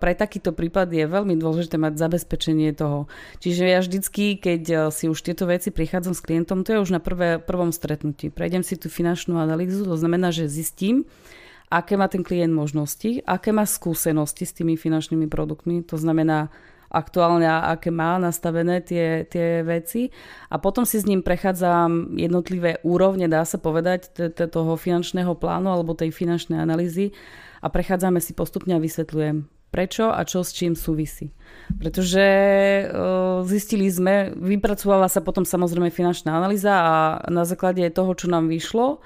pre 0.00 0.16
takýto 0.16 0.56
prípad 0.56 0.88
je 0.88 1.04
veľmi 1.04 1.36
dôležité 1.36 1.76
mať 1.76 2.00
zabezpečenie 2.00 2.72
toho. 2.72 3.04
Čiže 3.44 3.64
ja 3.68 3.84
vždycky, 3.84 4.40
keď 4.40 4.62
eh, 4.68 4.78
si 4.88 5.12
už 5.12 5.20
tieto 5.20 5.44
veci 5.44 5.68
prichádzam 5.68 6.16
s 6.16 6.24
klientom, 6.24 6.64
to 6.64 6.72
je 6.72 6.82
už 6.82 6.90
na 6.96 7.00
prvé, 7.04 7.36
prvom 7.36 7.68
stretnutí. 7.68 8.32
Prejdem 8.32 8.64
si 8.64 8.80
tú 8.80 8.88
finančnú 8.88 9.36
analýzu, 9.36 9.84
to 9.84 10.00
znamená, 10.00 10.32
že 10.32 10.48
zistím, 10.48 11.04
aké 11.68 12.00
má 12.00 12.08
ten 12.08 12.24
klient 12.24 12.56
možnosti, 12.56 13.20
aké 13.28 13.52
má 13.52 13.68
skúsenosti 13.68 14.48
s 14.48 14.56
tými 14.56 14.80
finančnými 14.80 15.28
produktmi, 15.28 15.84
to 15.84 16.00
znamená 16.00 16.48
aktuálne, 16.88 17.44
aké 17.44 17.92
má 17.92 18.16
nastavené 18.16 18.80
tie, 18.80 19.28
tie 19.28 19.60
veci 19.60 20.08
a 20.48 20.56
potom 20.56 20.88
si 20.88 20.96
s 20.96 21.04
ním 21.04 21.20
prechádzam 21.20 22.16
jednotlivé 22.16 22.80
úrovne, 22.80 23.28
dá 23.28 23.44
sa 23.44 23.60
povedať, 23.60 24.08
toho 24.36 24.72
finančného 24.76 25.36
plánu 25.36 25.68
alebo 25.68 25.92
tej 25.92 26.08
finančnej 26.12 26.56
analýzy 26.56 27.12
a 27.60 27.68
prechádzame 27.68 28.24
si 28.24 28.32
postupne 28.32 28.72
a 28.72 28.80
vysvetľujem, 28.80 29.44
prečo 29.68 30.08
a 30.08 30.24
čo 30.24 30.40
s 30.40 30.56
čím 30.56 30.72
súvisí. 30.72 31.28
Pretože 31.76 32.24
zistili 33.44 33.92
sme, 33.92 34.32
vypracovala 34.32 35.12
sa 35.12 35.20
potom 35.20 35.44
samozrejme 35.44 35.92
finančná 35.92 36.32
analýza 36.32 36.72
a 36.72 36.94
na 37.28 37.44
základe 37.44 37.84
toho, 37.92 38.16
čo 38.16 38.32
nám 38.32 38.48
vyšlo, 38.48 39.04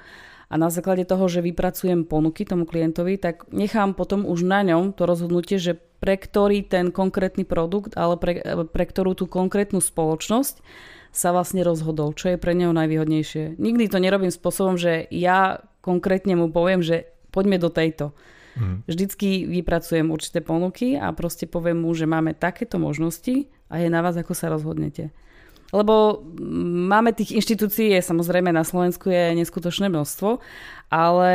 a 0.53 0.55
na 0.61 0.69
základe 0.69 1.01
toho, 1.09 1.25
že 1.25 1.41
vypracujem 1.41 2.05
ponuky 2.05 2.45
tomu 2.45 2.69
klientovi, 2.69 3.17
tak 3.17 3.49
nechám 3.49 3.97
potom 3.97 4.21
už 4.21 4.45
na 4.45 4.61
ňom 4.61 4.93
to 4.93 5.09
rozhodnutie, 5.09 5.57
že 5.57 5.81
pre 5.97 6.13
ktorý 6.13 6.61
ten 6.61 6.93
konkrétny 6.93 7.41
produkt, 7.41 7.97
ale 7.97 8.21
pre, 8.21 8.45
pre 8.69 8.85
ktorú 8.85 9.17
tú 9.17 9.25
konkrétnu 9.25 9.81
spoločnosť 9.81 10.61
sa 11.09 11.33
vlastne 11.33 11.65
rozhodol, 11.65 12.13
čo 12.13 12.29
je 12.29 12.37
pre 12.37 12.53
neho 12.53 12.69
najvýhodnejšie. 12.69 13.57
Nikdy 13.57 13.89
to 13.89 13.97
nerobím 13.97 14.29
spôsobom, 14.29 14.77
že 14.77 15.09
ja 15.09 15.65
konkrétne 15.81 16.37
mu 16.37 16.53
poviem, 16.53 16.85
že 16.85 17.09
poďme 17.33 17.57
do 17.57 17.73
tejto. 17.73 18.13
Mm. 18.53 18.85
Vždycky 18.85 19.49
vypracujem 19.49 20.13
určité 20.13 20.45
ponuky 20.45 20.93
a 20.93 21.09
proste 21.17 21.49
poviem 21.49 21.81
mu, 21.81 21.97
že 21.97 22.05
máme 22.05 22.37
takéto 22.37 22.77
možnosti 22.77 23.49
a 23.73 23.81
je 23.81 23.89
na 23.89 24.05
vás, 24.05 24.13
ako 24.13 24.37
sa 24.37 24.53
rozhodnete. 24.53 25.09
Lebo 25.73 26.21
máme 26.93 27.17
tých 27.17 27.33
inštitúcií, 27.33 27.97
je, 27.97 28.05
samozrejme 28.05 28.53
na 28.53 28.61
Slovensku 28.61 29.09
je 29.09 29.33
neskutočné 29.33 29.89
množstvo, 29.89 30.37
ale 30.93 31.31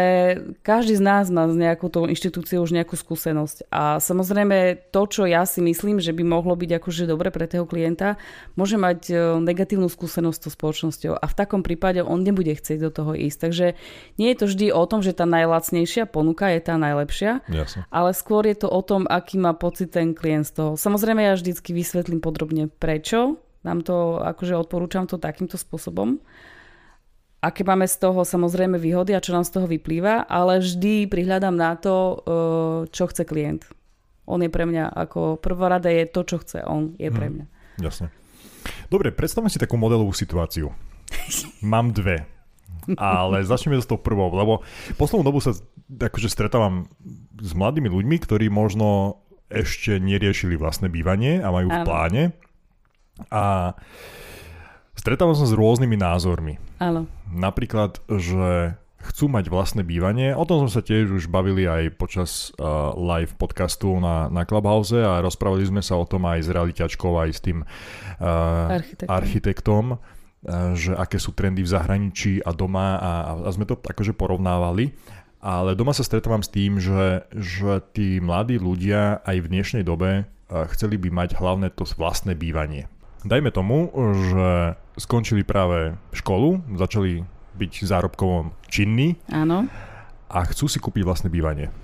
každý 0.63 0.95
z 0.95 1.03
nás 1.03 1.27
má 1.35 1.51
z 1.51 1.59
nejakou 1.59 1.91
tou 1.91 2.07
inštitúciou 2.07 2.63
už 2.63 2.71
nejakú 2.71 2.95
skúsenosť. 2.95 3.67
A 3.75 3.99
samozrejme 3.99 4.87
to, 4.95 5.03
čo 5.11 5.27
ja 5.27 5.43
si 5.43 5.59
myslím, 5.59 5.99
že 5.99 6.15
by 6.15 6.23
mohlo 6.23 6.55
byť 6.55 6.79
akože 6.79 7.11
dobre 7.11 7.35
pre 7.35 7.51
toho 7.51 7.67
klienta, 7.67 8.23
môže 8.55 8.79
mať 8.79 9.11
e, 9.11 9.15
negatívnu 9.43 9.91
skúsenosť 9.91 10.47
s 10.47 10.55
spoločnosťou 10.55 11.19
a 11.19 11.27
v 11.27 11.35
takom 11.35 11.67
prípade 11.67 11.99
on 12.07 12.23
nebude 12.23 12.55
chcieť 12.55 12.79
do 12.79 12.91
toho 12.95 13.19
ísť. 13.19 13.39
Takže 13.51 13.67
nie 14.23 14.31
je 14.31 14.39
to 14.39 14.47
vždy 14.47 14.67
o 14.71 14.87
tom, 14.87 15.03
že 15.03 15.19
tá 15.19 15.27
najlacnejšia 15.27 16.07
ponuka 16.07 16.47
je 16.55 16.61
tá 16.63 16.79
najlepšia, 16.79 17.43
Jasne. 17.51 17.83
ale 17.91 18.15
skôr 18.15 18.47
je 18.47 18.63
to 18.63 18.71
o 18.71 18.81
tom, 18.87 19.11
aký 19.11 19.43
má 19.43 19.59
pocit 19.59 19.91
ten 19.91 20.15
klient 20.15 20.47
z 20.47 20.55
toho. 20.55 20.71
Samozrejme 20.79 21.27
ja 21.27 21.35
vždycky 21.35 21.75
vysvetlím 21.75 22.23
podrobne 22.23 22.71
prečo, 22.71 23.43
nám 23.69 23.85
to, 23.85 24.25
akože 24.25 24.57
odporúčam 24.57 25.05
to 25.05 25.21
takýmto 25.21 25.61
spôsobom. 25.61 26.17
Aké 27.39 27.63
máme 27.63 27.87
z 27.87 28.03
toho 28.03 28.27
samozrejme 28.27 28.81
výhody 28.81 29.15
a 29.15 29.23
čo 29.23 29.31
nám 29.37 29.47
z 29.47 29.55
toho 29.55 29.67
vyplýva, 29.71 30.27
ale 30.27 30.59
vždy 30.59 31.07
prihľadám 31.07 31.55
na 31.55 31.79
to, 31.79 31.95
e, 31.95 32.17
čo 32.91 33.07
chce 33.07 33.23
klient. 33.29 33.63
On 34.27 34.43
je 34.43 34.51
pre 34.51 34.67
mňa 34.67 34.91
ako 34.91 35.39
prvorada 35.39 35.87
je 35.87 36.11
to, 36.11 36.27
čo 36.27 36.43
chce 36.43 36.67
on, 36.67 36.99
je 36.99 37.13
pre 37.13 37.31
mhm. 37.31 37.33
mňa. 37.37 37.45
Hmm, 37.47 37.85
jasne. 37.85 38.07
Dobre, 38.91 39.15
predstavme 39.15 39.53
si 39.53 39.61
takú 39.61 39.79
modelovú 39.79 40.11
situáciu. 40.11 40.75
Mám 41.63 41.95
dve. 41.95 42.27
Ale 42.97 43.45
začneme 43.45 43.77
s 43.77 43.85
tou 43.85 44.01
prvou, 44.01 44.33
lebo 44.33 44.65
poslednú 44.97 45.29
dobu 45.29 45.45
sa 45.45 45.53
akože 45.93 46.33
stretávam 46.33 46.89
s 47.37 47.53
mladými 47.53 47.93
ľuďmi, 47.93 48.17
ktorí 48.25 48.49
možno 48.49 49.21
ešte 49.53 50.01
neriešili 50.01 50.57
vlastné 50.57 50.89
bývanie 50.89 51.41
a 51.41 51.53
majú 51.53 51.69
v 51.69 51.81
pláne 51.85 52.23
a 53.31 53.75
stretávam 54.95 55.35
sa 55.35 55.47
s 55.47 55.55
rôznymi 55.55 55.97
názormi. 55.99 56.59
Áno. 56.79 57.11
Napríklad, 57.31 57.99
že 58.07 58.79
chcú 58.99 59.31
mať 59.31 59.47
vlastné 59.49 59.83
bývanie. 59.87 60.35
O 60.35 60.43
tom 60.43 60.67
sme 60.67 60.71
sa 60.75 60.83
tiež 60.83 61.15
už 61.15 61.31
bavili 61.31 61.65
aj 61.71 61.95
počas 61.95 62.51
uh, 62.59 62.93
live 62.99 63.33
podcastu 63.39 63.97
na, 64.03 64.27
na 64.29 64.43
Clubhouse 64.43 64.95
a 64.95 65.23
rozprávali 65.23 65.65
sme 65.65 65.81
sa 65.81 65.95
o 65.97 66.05
tom 66.05 66.27
aj 66.27 66.45
s 66.45 66.49
realiťačkou, 66.51 67.13
aj 67.15 67.31
s 67.31 67.41
tým 67.41 67.59
uh, 67.63 68.75
architektom, 68.75 69.09
architektom 69.09 69.85
uh, 69.95 69.99
že 70.75 70.93
aké 70.99 71.23
sú 71.23 71.31
trendy 71.33 71.63
v 71.63 71.73
zahraničí 71.73 72.33
a 72.43 72.51
doma 72.51 72.99
a, 72.99 73.11
a 73.47 73.51
sme 73.55 73.65
to 73.65 73.79
akože 73.79 74.19
porovnávali. 74.19 74.93
Ale 75.39 75.79
doma 75.79 75.95
sa 75.95 76.03
stretávam 76.03 76.43
s 76.43 76.51
tým, 76.51 76.83
že, 76.83 77.23
že 77.31 77.79
tí 77.95 78.19
mladí 78.19 78.59
ľudia 78.59 79.23
aj 79.23 79.37
v 79.47 79.51
dnešnej 79.55 79.85
dobe 79.87 80.27
uh, 80.27 80.67
chceli 80.75 80.99
by 80.99 81.15
mať 81.15 81.39
hlavne 81.39 81.71
to 81.71 81.87
vlastné 81.95 82.35
bývanie. 82.35 82.91
Dajme 83.27 83.51
tomu, 83.51 83.91
že 84.31 84.79
skončili 84.99 85.43
práve 85.43 85.99
školu, 86.15 86.63
začali 86.79 87.27
byť 87.59 87.73
zárobkovo 87.83 88.55
činní 88.71 89.19
Áno. 89.31 89.67
a 90.31 90.39
chcú 90.47 90.71
si 90.71 90.79
kúpiť 90.79 91.03
vlastné 91.03 91.29
bývanie. 91.31 91.75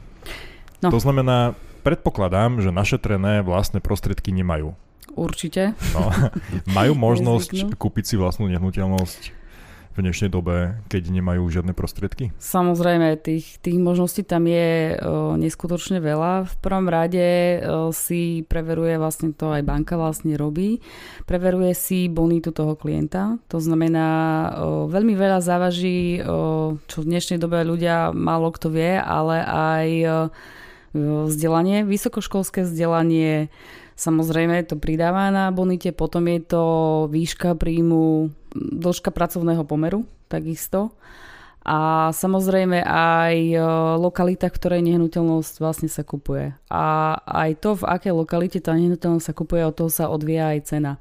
No. 0.78 0.94
To 0.94 0.98
znamená, 1.02 1.58
predpokladám, 1.82 2.62
že 2.62 2.70
našetrené 2.70 3.42
vlastné 3.42 3.82
prostriedky 3.82 4.30
nemajú. 4.30 4.78
Určite. 5.14 5.74
No, 5.94 6.10
majú 6.78 6.92
možnosť 7.10 7.74
kúpiť 7.74 8.04
si 8.04 8.14
vlastnú 8.14 8.46
nehnuteľnosť 8.50 9.43
v 9.94 10.02
dnešnej 10.02 10.26
dobe, 10.26 10.82
keď 10.90 11.14
nemajú 11.14 11.46
žiadne 11.46 11.70
prostriedky? 11.70 12.34
Samozrejme, 12.42 13.14
tých, 13.22 13.62
tých 13.62 13.78
možností 13.78 14.26
tam 14.26 14.50
je 14.50 14.98
o, 14.98 15.38
neskutočne 15.38 16.02
veľa. 16.02 16.50
V 16.50 16.54
prvom 16.58 16.90
rade 16.90 17.62
o, 17.62 17.94
si 17.94 18.42
preveruje 18.42 18.98
vlastne 18.98 19.30
to, 19.30 19.54
aj 19.54 19.62
banka 19.62 19.94
vlastne 19.94 20.34
robí, 20.34 20.82
preveruje 21.30 21.78
si 21.78 22.10
bonitu 22.10 22.50
toho 22.50 22.74
klienta. 22.74 23.38
To 23.54 23.62
znamená, 23.62 24.08
o, 24.10 24.90
veľmi 24.90 25.14
veľa 25.14 25.38
závaží, 25.38 26.18
o, 26.20 26.74
čo 26.90 27.06
v 27.06 27.08
dnešnej 27.14 27.38
dobe 27.38 27.62
ľudia 27.62 28.10
málo 28.10 28.50
kto 28.50 28.74
vie, 28.74 28.98
ale 28.98 29.46
aj 29.46 29.88
o, 30.02 30.12
vzdelanie, 31.30 31.86
vysokoškolské 31.86 32.66
vzdelanie, 32.66 33.50
Samozrejme 33.94 34.66
to 34.66 34.74
pridáva 34.74 35.30
na 35.30 35.54
bonite, 35.54 35.94
potom 35.94 36.26
je 36.26 36.42
to 36.42 36.64
výška 37.14 37.54
príjmu, 37.54 38.34
dĺžka 38.54 39.10
pracovného 39.10 39.66
pomeru, 39.66 40.06
takisto. 40.30 40.94
A 41.64 42.12
samozrejme 42.12 42.84
aj 42.84 43.36
e, 43.56 43.58
lokalita, 43.96 44.52
v 44.52 44.56
ktorej 44.60 44.80
nehnuteľnosť 44.84 45.54
vlastne 45.64 45.88
sa 45.88 46.04
kupuje. 46.04 46.52
A 46.68 47.16
aj 47.24 47.50
to, 47.64 47.80
v 47.80 47.88
akej 47.88 48.12
lokalite 48.12 48.60
tá 48.60 48.76
nehnuteľnosť 48.76 49.24
sa 49.24 49.32
kupuje, 49.32 49.64
od 49.64 49.72
toho 49.72 49.88
sa 49.88 50.12
odvíja 50.12 50.52
aj 50.52 50.60
cena. 50.68 51.00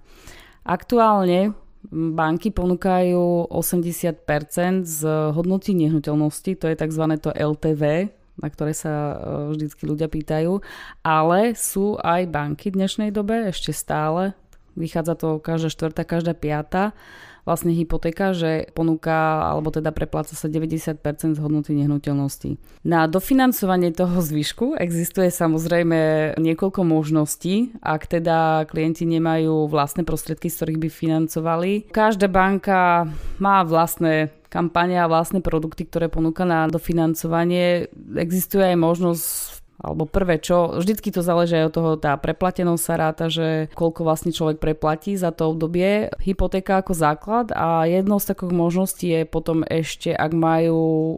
Aktuálne 0.64 1.52
banky 1.92 2.56
ponúkajú 2.56 3.52
80% 3.52 4.88
z 4.88 5.00
hodnoty 5.36 5.76
nehnuteľnosti, 5.76 6.56
to 6.56 6.72
je 6.72 6.80
tzv. 6.80 7.04
to 7.20 7.36
LTV, 7.36 8.08
na 8.40 8.48
ktoré 8.48 8.72
sa 8.72 8.94
e, 8.96 9.16
vždycky 9.52 9.84
ľudia 9.84 10.08
pýtajú. 10.08 10.64
Ale 11.04 11.60
sú 11.60 12.00
aj 12.00 12.32
banky 12.32 12.72
v 12.72 12.88
dnešnej 12.88 13.12
dobe, 13.12 13.52
ešte 13.52 13.76
stále, 13.76 14.32
vychádza 14.80 15.20
to 15.20 15.44
každá 15.44 15.68
štvrtá, 15.68 16.08
každá 16.08 16.32
piata, 16.32 16.96
vlastne 17.44 17.76
hypotéka, 17.76 18.32
že 18.32 18.72
ponúka, 18.72 19.48
alebo 19.48 19.72
teda 19.72 19.92
prepláca 19.92 20.36
sa 20.36 20.48
90% 20.48 21.00
z 21.36 21.40
hodnoty 21.40 21.76
nehnuteľností. 21.76 22.58
Na 22.88 23.08
dofinancovanie 23.08 23.92
toho 23.92 24.20
zvyšku 24.20 24.80
existuje 24.80 25.32
samozrejme 25.32 26.34
niekoľko 26.40 26.82
možností, 26.84 27.76
ak 27.84 28.08
teda 28.08 28.68
klienti 28.68 29.04
nemajú 29.08 29.68
vlastné 29.68 30.08
prostriedky, 30.08 30.48
z 30.48 30.56
ktorých 30.60 30.82
by 30.82 30.90
financovali. 30.90 31.72
Každá 31.92 32.32
banka 32.32 33.08
má 33.40 33.64
vlastné 33.64 34.32
kampane 34.54 35.02
a 35.02 35.10
vlastné 35.10 35.42
produkty, 35.42 35.90
ktoré 35.90 36.14
ponúka 36.14 36.46
na 36.46 36.70
dofinancovanie. 36.70 37.90
Existuje 38.14 38.62
aj 38.62 38.78
možnosť 38.78 39.63
alebo 39.80 40.06
prvé 40.06 40.38
čo, 40.38 40.78
vždycky 40.78 41.10
to 41.10 41.26
záleží 41.26 41.58
aj 41.58 41.68
od 41.70 41.74
toho, 41.74 41.92
tá 41.98 42.14
preplatenosť 42.18 42.84
sa 42.84 42.96
ráta, 43.00 43.26
že 43.28 43.72
koľko 43.74 44.06
vlastne 44.06 44.32
človek 44.36 44.62
preplatí 44.62 45.18
za 45.18 45.34
to 45.34 45.54
obdobie, 45.54 46.14
hypotéka 46.22 46.80
ako 46.82 46.94
základ 46.94 47.50
a 47.56 47.90
jednou 47.90 48.22
z 48.22 48.30
takových 48.34 48.58
možností 48.58 49.08
je 49.10 49.22
potom 49.26 49.66
ešte, 49.66 50.14
ak 50.14 50.32
majú 50.32 51.18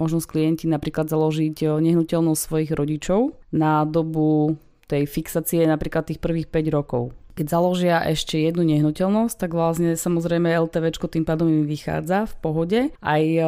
možnosť 0.00 0.26
klienti 0.26 0.64
napríklad 0.66 1.06
založiť 1.10 1.80
nehnuteľnosť 1.80 2.40
svojich 2.40 2.72
rodičov 2.72 3.36
na 3.52 3.84
dobu 3.84 4.56
tej 4.90 5.06
fixácie 5.06 5.62
napríklad 5.70 6.10
tých 6.10 6.18
prvých 6.18 6.50
5 6.50 6.76
rokov 6.76 7.14
keď 7.30 7.56
založia 7.56 8.04
ešte 8.04 8.36
jednu 8.36 8.68
nehnuteľnosť, 8.68 9.34
tak 9.40 9.56
vlastne 9.56 9.96
samozrejme 9.96 10.52
LTV 10.52 10.92
tým 10.92 11.24
pádom 11.24 11.48
im 11.48 11.64
vychádza 11.64 12.28
v 12.28 12.34
pohode. 12.36 12.80
Aj 13.00 13.22
e, 13.24 13.40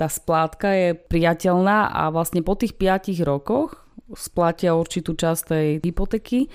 tá 0.00 0.08
splátka 0.08 0.72
je 0.72 0.88
priateľná 0.96 1.92
a 1.92 2.08
vlastne 2.08 2.40
po 2.40 2.56
tých 2.56 2.72
5 2.80 3.20
rokoch 3.20 3.83
splatia 4.16 4.74
určitú 4.74 5.14
časť 5.14 5.42
tej 5.46 5.66
hypotéky, 5.84 6.48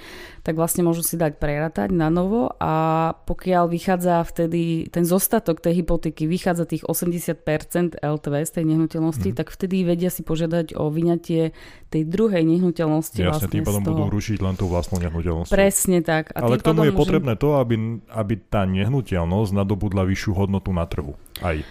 tak 0.44 0.58
vlastne 0.58 0.88
môžu 0.88 1.06
si 1.06 1.16
dať 1.20 1.38
prerátať 1.38 1.94
na 1.94 2.10
novo 2.10 2.50
a 2.58 2.74
pokiaľ 3.14 3.70
vychádza 3.70 4.24
vtedy 4.26 4.90
ten 4.90 5.06
zostatok 5.06 5.62
tej 5.62 5.84
hypotéky, 5.84 6.26
vychádza 6.26 6.66
tých 6.66 6.84
80% 6.88 8.02
LTV 8.02 8.34
z 8.48 8.52
tej 8.52 8.64
nehnuteľnosti, 8.66 9.30
mm. 9.30 9.38
tak 9.38 9.48
vtedy 9.54 9.86
vedia 9.86 10.10
si 10.10 10.26
požiadať 10.26 10.74
o 10.74 10.90
vyňatie 10.90 11.54
tej 11.90 12.04
druhej 12.06 12.44
nehnuteľnosti. 12.48 13.20
Jasne, 13.20 13.30
vlastne 13.30 13.50
tým 13.52 13.66
pádom 13.66 13.84
budú 13.86 14.04
rušiť 14.10 14.40
len 14.42 14.56
tú 14.58 14.66
vlastnú 14.66 14.98
nehnuteľnosť. 15.04 15.52
Presne 15.54 16.00
tak. 16.02 16.34
A 16.34 16.46
Ale 16.46 16.58
k 16.58 16.66
tomu 16.66 16.88
je 16.88 16.94
môžem... 16.94 17.02
potrebné 17.02 17.34
to, 17.38 17.60
aby, 17.62 18.02
aby 18.10 18.34
tá 18.50 18.66
nehnuteľnosť 18.66 19.52
nadobudla 19.54 20.08
vyššiu 20.08 20.32
hodnotu 20.34 20.74
na 20.74 20.86
trhu. 20.90 21.14
Aj. 21.46 21.62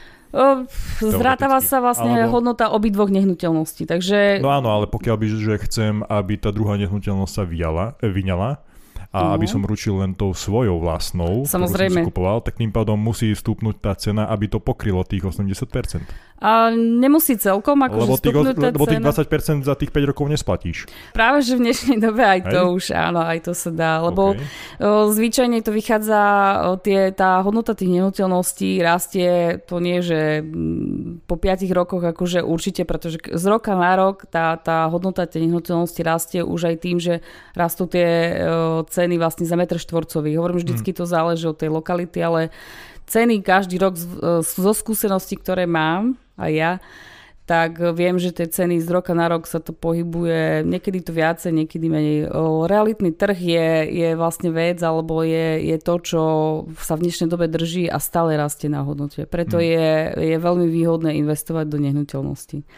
Zrátava 1.00 1.58
sa 1.64 1.80
vlastne 1.80 2.28
Alebo... 2.28 2.38
hodnota 2.38 2.68
obidvoch 2.68 3.08
nehnuteľností, 3.08 3.88
takže... 3.88 4.44
No 4.44 4.52
áno, 4.52 4.68
ale 4.68 4.84
pokiaľ 4.84 5.16
by, 5.16 5.26
že 5.40 5.54
chcem, 5.64 6.04
aby 6.04 6.36
tá 6.36 6.52
druhá 6.52 6.76
nehnuteľnosť 6.76 7.32
sa 7.32 7.44
vyjala, 7.48 7.96
eh, 8.04 8.12
vyňala, 8.12 8.60
a 9.08 9.32
aby 9.32 9.48
som 9.48 9.64
ručil 9.64 10.04
len 10.04 10.12
tou 10.12 10.36
svojou 10.36 10.84
vlastnou, 10.84 11.48
Samozrejme. 11.48 11.96
ktorú 11.96 12.04
som 12.04 12.08
kupoval, 12.12 12.38
tak 12.44 12.60
tým 12.60 12.68
pádom 12.68 13.00
musí 13.00 13.32
stúpnúť 13.32 13.76
tá 13.80 13.92
cena, 13.96 14.28
aby 14.28 14.52
to 14.52 14.60
pokrylo 14.60 15.00
tých 15.00 15.24
80%. 15.24 16.28
A 16.38 16.70
nemusí 16.70 17.34
celkom 17.34 17.82
ako 17.82 17.98
lebo 17.98 18.14
tých, 18.14 18.30
tá 18.54 18.70
lebo 18.70 18.86
tých 18.86 19.02
20% 19.02 19.66
za 19.66 19.74
tých 19.74 19.90
5 19.90 20.10
rokov 20.14 20.30
nesplatíš. 20.30 20.86
Práve, 21.10 21.42
že 21.42 21.58
v 21.58 21.66
dnešnej 21.66 21.98
dobe 21.98 22.22
aj 22.22 22.40
to 22.46 22.60
Hej? 22.62 22.74
už, 22.78 22.84
áno, 22.94 23.20
aj 23.26 23.38
to 23.42 23.52
sa 23.58 23.70
dá, 23.74 23.98
lebo 24.06 24.38
okay. 24.38 24.46
zvyčajne 25.18 25.58
to 25.66 25.74
vychádza, 25.74 26.22
tie, 26.86 27.10
tá 27.10 27.42
hodnota 27.42 27.74
tých 27.74 27.90
nehnuteľností 27.90 28.78
rastie, 28.86 29.58
to 29.66 29.82
nie, 29.82 29.98
že 29.98 30.46
m, 30.46 31.18
po 31.26 31.34
5 31.34 31.66
rokoch 31.74 32.06
akože 32.06 32.46
určite, 32.46 32.86
pretože 32.86 33.18
z 33.18 33.44
roka 33.50 33.74
na 33.74 33.98
rok 33.98 34.30
tá, 34.30 34.54
tá 34.62 34.86
hodnota 34.86 35.26
tej 35.26 35.50
nehnuteľnosti 35.50 36.00
rastie 36.06 36.40
už 36.46 36.70
aj 36.70 36.76
tým, 36.78 37.02
že 37.02 37.18
rastú 37.58 37.90
tie 37.90 38.06
o, 38.06 38.86
ceny 38.98 39.14
vlastne 39.14 39.46
za 39.46 39.54
metr 39.54 39.78
štvorcový. 39.78 40.34
Hovorím, 40.34 40.58
vždycky 40.58 40.90
to 40.90 41.06
záleží 41.06 41.46
od 41.46 41.54
tej 41.54 41.70
lokality, 41.70 42.18
ale 42.18 42.50
ceny 43.06 43.38
každý 43.46 43.78
rok 43.78 43.94
zo 44.42 44.72
skúseností, 44.74 45.38
ktoré 45.38 45.70
mám, 45.70 46.18
aj 46.34 46.50
ja, 46.50 46.72
tak 47.48 47.80
viem, 47.96 48.20
že 48.20 48.36
tie 48.36 48.44
ceny 48.44 48.76
z 48.76 48.92
roka 48.92 49.16
na 49.16 49.24
rok 49.24 49.48
sa 49.48 49.56
to 49.56 49.72
pohybuje, 49.72 50.68
niekedy 50.68 51.00
to 51.00 51.16
viacej, 51.16 51.48
niekedy 51.48 51.88
menej. 51.88 52.28
Realitný 52.68 53.16
trh 53.16 53.40
je, 53.40 53.68
je 53.88 54.08
vlastne 54.20 54.52
vec, 54.52 54.76
alebo 54.84 55.24
je, 55.24 55.64
je 55.64 55.80
to, 55.80 55.94
čo 56.04 56.22
sa 56.76 57.00
v 57.00 57.08
dnešnej 57.08 57.32
dobe 57.32 57.48
drží 57.48 57.88
a 57.88 57.96
stále 58.04 58.36
rastie 58.36 58.68
na 58.68 58.84
hodnote. 58.84 59.24
Preto 59.24 59.56
hmm. 59.56 59.64
je, 59.64 59.88
je 60.28 60.36
veľmi 60.36 60.68
výhodné 60.68 61.16
investovať 61.16 61.72
do 61.72 61.80
nehnuteľnosti. 61.80 62.68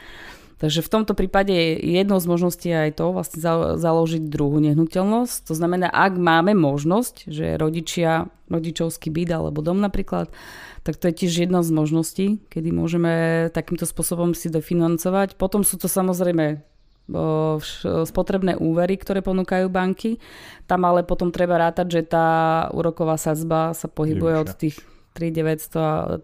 Takže 0.61 0.85
v 0.85 0.93
tomto 0.93 1.17
prípade 1.17 1.57
jednou 1.81 2.21
z 2.21 2.29
možností 2.29 2.69
je 2.69 2.93
aj 2.93 3.01
to 3.01 3.17
vlastne 3.17 3.41
založiť 3.81 4.29
druhú 4.29 4.61
nehnuteľnosť. 4.61 5.49
To 5.49 5.55
znamená, 5.57 5.89
ak 5.89 6.21
máme 6.21 6.53
možnosť, 6.53 7.33
že 7.33 7.57
rodičia, 7.57 8.29
rodičovský 8.53 9.09
byt 9.09 9.41
alebo 9.41 9.65
dom 9.65 9.81
napríklad, 9.81 10.29
tak 10.85 11.01
to 11.01 11.09
je 11.09 11.25
tiež 11.25 11.49
jedna 11.49 11.65
z 11.65 11.73
možností, 11.73 12.27
kedy 12.53 12.77
môžeme 12.77 13.49
takýmto 13.57 13.89
spôsobom 13.89 14.37
si 14.37 14.53
dofinancovať. 14.53 15.41
Potom 15.41 15.65
sú 15.65 15.81
to 15.81 15.89
samozrejme 15.89 16.61
spotrebné 18.05 18.55
úvery, 18.61 19.01
ktoré 19.01 19.25
ponúkajú 19.25 19.67
banky. 19.73 20.21
Tam 20.69 20.85
ale 20.85 21.09
potom 21.09 21.33
treba 21.33 21.57
rátať, 21.57 21.89
že 21.89 22.01
tá 22.05 22.29
úroková 22.77 23.17
sadzba 23.17 23.73
sa 23.73 23.89
pohybuje 23.89 24.35
od 24.45 24.53
tých 24.61 24.77
3,99 25.15 26.23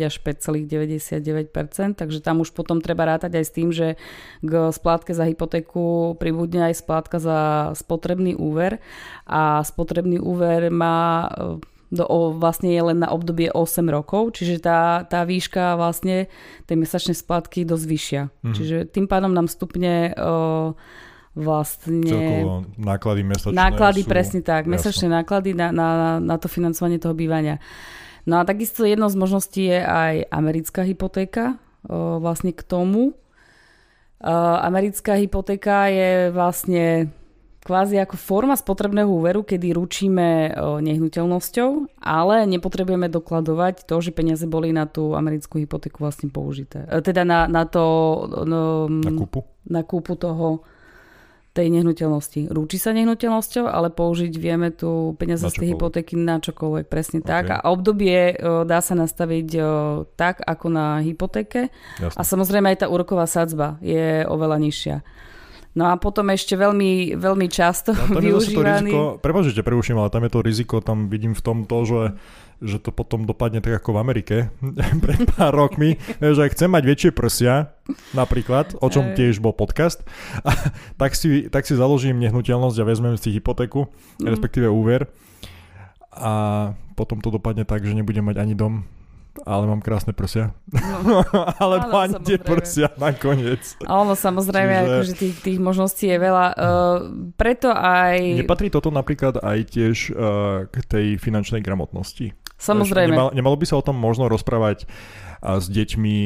až 0.00 0.14
5,99%, 0.24 2.00
takže 2.00 2.18
tam 2.24 2.40
už 2.40 2.56
potom 2.56 2.80
treba 2.80 3.04
rátať 3.04 3.36
aj 3.36 3.44
s 3.44 3.52
tým, 3.52 3.68
že 3.70 4.00
k 4.40 4.52
splátke 4.72 5.12
za 5.12 5.28
hypotéku 5.28 6.16
pribudne 6.16 6.72
aj 6.72 6.80
splátka 6.80 7.20
za 7.20 7.70
spotrebný 7.76 8.34
úver 8.34 8.80
a 9.28 9.60
spotrebný 9.60 10.16
úver 10.16 10.72
má 10.72 11.28
e, 11.28 11.60
do, 11.88 12.04
vlastne 12.36 12.68
je 12.68 12.82
len 12.84 13.00
na 13.00 13.08
obdobie 13.08 13.48
8 13.48 13.80
rokov, 13.88 14.36
čiže 14.36 14.60
tá, 14.60 15.08
tá 15.08 15.24
výška 15.24 15.76
vlastne 15.80 16.28
tej 16.68 16.76
mesačnej 16.76 17.16
splátky 17.16 17.64
dosť 17.64 17.84
vyššia. 17.88 18.22
Mm-hmm. 18.28 18.54
Čiže 18.54 18.76
tým 18.92 19.08
pádom 19.08 19.32
nám 19.32 19.48
stupne 19.48 20.12
uh, 20.12 20.76
vlastne... 21.38 22.02
Celkovo 22.02 22.66
náklady 22.74 23.22
mesačné 23.22 23.54
Náklady, 23.54 24.02
sú... 24.02 24.08
presne 24.10 24.40
tak. 24.42 24.66
Mesačné 24.66 25.06
jasno. 25.06 25.18
náklady 25.22 25.50
na, 25.54 25.70
na, 25.70 25.88
na 26.18 26.36
to 26.36 26.50
financovanie 26.50 26.98
toho 26.98 27.14
bývania. 27.14 27.62
No 28.26 28.42
a 28.42 28.44
takisto 28.44 28.82
jednou 28.82 29.08
z 29.08 29.16
možností 29.16 29.70
je 29.70 29.80
aj 29.80 30.26
americká 30.28 30.82
hypotéka 30.82 31.56
o, 31.86 32.18
vlastne 32.18 32.50
k 32.50 32.60
tomu. 32.66 33.14
O, 33.14 34.34
americká 34.60 35.14
hypotéka 35.16 35.86
je 35.88 36.34
vlastne 36.34 37.14
kvázi 37.68 38.00
ako 38.00 38.16
forma 38.16 38.56
spotrebného 38.56 39.12
úveru, 39.12 39.44
kedy 39.44 39.76
ručíme 39.76 40.56
nehnuteľnosťou, 40.56 42.00
ale 42.00 42.48
nepotrebujeme 42.48 43.12
dokladovať 43.12 43.84
to, 43.84 44.00
že 44.00 44.16
peniaze 44.16 44.48
boli 44.48 44.72
na 44.72 44.88
tú 44.88 45.12
americkú 45.12 45.60
hypotéku 45.60 46.00
vlastne 46.00 46.32
použité. 46.32 46.88
E, 46.88 47.04
teda 47.04 47.28
na, 47.28 47.44
na 47.44 47.68
to... 47.68 47.84
No, 48.48 48.88
na 48.88 49.12
kúpu? 49.12 49.40
Na 49.68 49.84
kúpu 49.84 50.16
toho 50.16 50.64
tej 51.58 51.74
nehnuteľnosti. 51.74 52.54
Rúči 52.54 52.78
sa 52.78 52.94
nehnuteľnosťou, 52.94 53.66
ale 53.66 53.90
použiť 53.90 54.30
vieme 54.38 54.70
tu 54.70 55.18
peniaze 55.18 55.42
z 55.42 55.58
tej 55.58 55.74
hypotéky 55.74 56.14
na 56.14 56.38
čokoľvek, 56.38 56.86
presne 56.86 57.18
okay. 57.18 57.26
tak. 57.26 57.44
A 57.50 57.66
obdobie 57.66 58.38
o, 58.38 58.62
dá 58.62 58.78
sa 58.78 58.94
nastaviť 58.94 59.48
o, 59.58 59.62
tak, 60.14 60.38
ako 60.46 60.66
na 60.70 61.02
hypotéke. 61.02 61.74
Jasne. 61.98 62.14
A 62.14 62.22
samozrejme 62.22 62.70
aj 62.70 62.78
tá 62.82 62.86
úroková 62.86 63.26
sadzba 63.26 63.74
je 63.82 64.22
oveľa 64.30 64.62
nižšia. 64.62 64.96
No 65.74 65.90
a 65.90 65.98
potom 65.98 66.30
ešte 66.30 66.58
veľmi, 66.58 67.18
veľmi 67.18 67.46
často 67.50 67.94
no, 67.94 68.18
tam 68.18 68.22
využívaný... 68.22 69.18
Prepačte, 69.18 69.62
preuším, 69.62 69.98
ale 69.98 70.10
tam 70.10 70.26
je 70.26 70.32
to 70.34 70.40
riziko, 70.42 70.74
tam 70.78 71.10
vidím 71.10 71.34
v 71.34 71.42
tom 71.42 71.66
to, 71.66 71.78
že 71.86 72.00
že 72.58 72.82
to 72.82 72.90
potom 72.90 73.22
dopadne 73.24 73.62
tak 73.62 73.78
ako 73.78 73.94
v 73.94 74.00
Amerike 74.02 74.36
pred 75.04 75.20
pár 75.34 75.54
rokmi, 75.54 75.96
že 76.18 76.50
chcem 76.50 76.70
mať 76.70 76.84
väčšie 76.84 77.10
prsia, 77.14 77.74
napríklad, 78.12 78.76
o 78.82 78.88
čom 78.90 79.14
tiež 79.14 79.38
bol 79.38 79.54
podcast, 79.54 80.02
a, 80.42 80.54
tak, 81.00 81.14
si, 81.14 81.46
tak 81.48 81.64
si 81.64 81.78
založím 81.78 82.18
nehnuteľnosť 82.18 82.78
a 82.82 82.88
vezmem 82.88 83.14
si 83.16 83.30
hypotéku, 83.34 83.86
mm. 84.20 84.26
respektíve 84.26 84.66
úver 84.66 85.06
a 86.18 86.32
potom 86.98 87.22
to 87.22 87.30
dopadne 87.30 87.62
tak, 87.62 87.86
že 87.86 87.94
nebudem 87.94 88.26
mať 88.26 88.42
ani 88.42 88.58
dom, 88.58 88.82
ale 89.46 89.70
mám 89.70 89.78
krásne 89.78 90.10
prsia. 90.10 90.50
No. 91.06 91.22
ale 91.62 91.78
ani 91.86 92.18
tie 92.26 92.38
prsia 92.42 92.90
nakoniec. 92.98 93.78
Áno, 93.86 94.18
samozrejme, 94.18 94.74
Čiže... 94.74 94.90
akože 94.90 95.14
tých, 95.14 95.36
tých 95.38 95.58
možností 95.62 96.10
je 96.10 96.18
veľa. 96.18 96.46
Uh, 96.58 96.96
preto 97.38 97.70
aj... 97.70 98.42
Nepatrí 98.42 98.72
toto 98.72 98.90
napríklad 98.90 99.38
aj 99.38 99.58
tiež 99.70 99.96
uh, 100.10 100.66
k 100.66 100.76
tej 100.82 101.06
finančnej 101.22 101.62
gramotnosti? 101.62 102.34
Samozrejme. 102.58 103.14
Nemal, 103.14 103.30
nemalo 103.32 103.56
by 103.56 103.66
sa 103.70 103.78
o 103.78 103.86
tom 103.86 103.96
možno 103.96 104.26
rozprávať 104.26 104.90
s 105.40 105.66
deťmi 105.70 106.16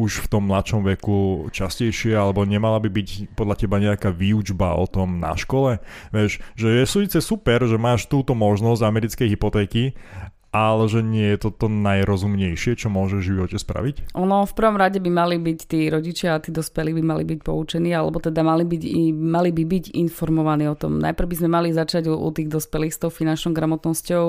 už 0.00 0.24
v 0.24 0.26
tom 0.32 0.48
mladšom 0.48 0.80
veku 0.96 1.52
častejšie, 1.52 2.16
alebo 2.16 2.48
nemala 2.48 2.80
by 2.80 2.88
byť 2.88 3.36
podľa 3.36 3.56
teba 3.60 3.76
nejaká 3.76 4.08
výučba 4.08 4.72
o 4.72 4.88
tom 4.88 5.20
na 5.20 5.36
škole? 5.36 5.76
Vieš, 6.08 6.40
že 6.56 6.68
je 6.72 6.84
síce 6.88 7.18
super, 7.20 7.60
že 7.68 7.76
máš 7.76 8.08
túto 8.08 8.32
možnosť 8.32 8.80
americkej 8.80 9.28
hypotéky, 9.36 9.92
ale 10.50 10.90
že 10.90 11.06
nie 11.06 11.30
je 11.34 11.46
to 11.46 11.50
to 11.54 11.66
najrozumnejšie, 11.70 12.74
čo 12.74 12.90
môže 12.90 13.22
v 13.22 13.34
živote 13.34 13.54
spraviť? 13.54 14.14
Ono 14.18 14.42
v 14.42 14.52
prvom 14.52 14.74
rade 14.74 14.98
by 14.98 15.10
mali 15.10 15.38
byť 15.38 15.58
tí 15.70 15.86
rodičia 15.86 16.34
a 16.34 16.42
tí 16.42 16.50
dospelí 16.50 16.90
by 16.98 17.02
mali 17.06 17.22
byť 17.22 17.38
poučení, 17.46 17.94
alebo 17.94 18.18
teda 18.18 18.42
mali, 18.42 18.66
byť, 18.66 18.82
mali 19.14 19.50
by 19.54 19.62
byť 19.62 19.84
informovaní 19.94 20.66
o 20.66 20.74
tom. 20.74 20.98
Najprv 20.98 21.26
by 21.30 21.36
sme 21.38 21.50
mali 21.54 21.68
začať 21.70 22.10
u, 22.10 22.18
u 22.18 22.28
tých 22.34 22.50
dospelých 22.50 22.94
s 22.94 22.98
tou 22.98 23.10
finančnou 23.14 23.54
gramotnosťou. 23.54 24.24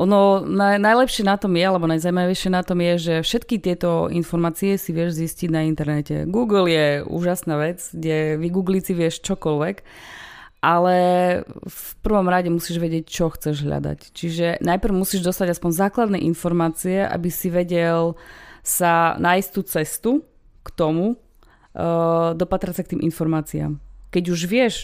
Ono 0.00 0.20
na, 0.48 0.80
najlepšie 0.80 1.28
na 1.28 1.36
tom 1.36 1.52
je, 1.52 1.64
alebo 1.68 1.84
najzajímavejšie 1.92 2.50
na 2.52 2.62
tom 2.64 2.80
je, 2.80 2.92
že 2.96 3.14
všetky 3.20 3.60
tieto 3.60 4.08
informácie 4.08 4.80
si 4.80 4.96
vieš 4.96 5.20
zistiť 5.20 5.48
na 5.52 5.68
internete. 5.68 6.24
Google 6.24 6.72
je 6.72 7.04
úžasná 7.04 7.60
vec, 7.60 7.84
kde 7.92 8.40
vygoogliť 8.40 8.82
si 8.82 8.92
vieš 8.96 9.20
čokoľvek 9.20 9.76
ale 10.66 10.96
v 11.62 11.88
prvom 12.02 12.26
rade 12.26 12.50
musíš 12.50 12.82
vedieť, 12.82 13.06
čo 13.06 13.30
chceš 13.30 13.62
hľadať. 13.62 14.10
Čiže 14.10 14.58
najprv 14.58 14.98
musíš 14.98 15.22
dostať 15.22 15.54
aspoň 15.54 15.70
základné 15.70 16.18
informácie, 16.26 17.06
aby 17.06 17.30
si 17.30 17.54
vedel 17.54 18.18
sa 18.66 19.14
nájsť 19.22 19.48
tú 19.54 19.60
cestu 19.62 20.10
k 20.66 20.68
tomu, 20.74 21.14
uh, 21.14 22.34
dopatrať 22.34 22.74
sa 22.74 22.82
k 22.82 22.98
tým 22.98 23.06
informáciám. 23.06 23.78
Keď 24.10 24.24
už 24.26 24.40
vieš, 24.50 24.74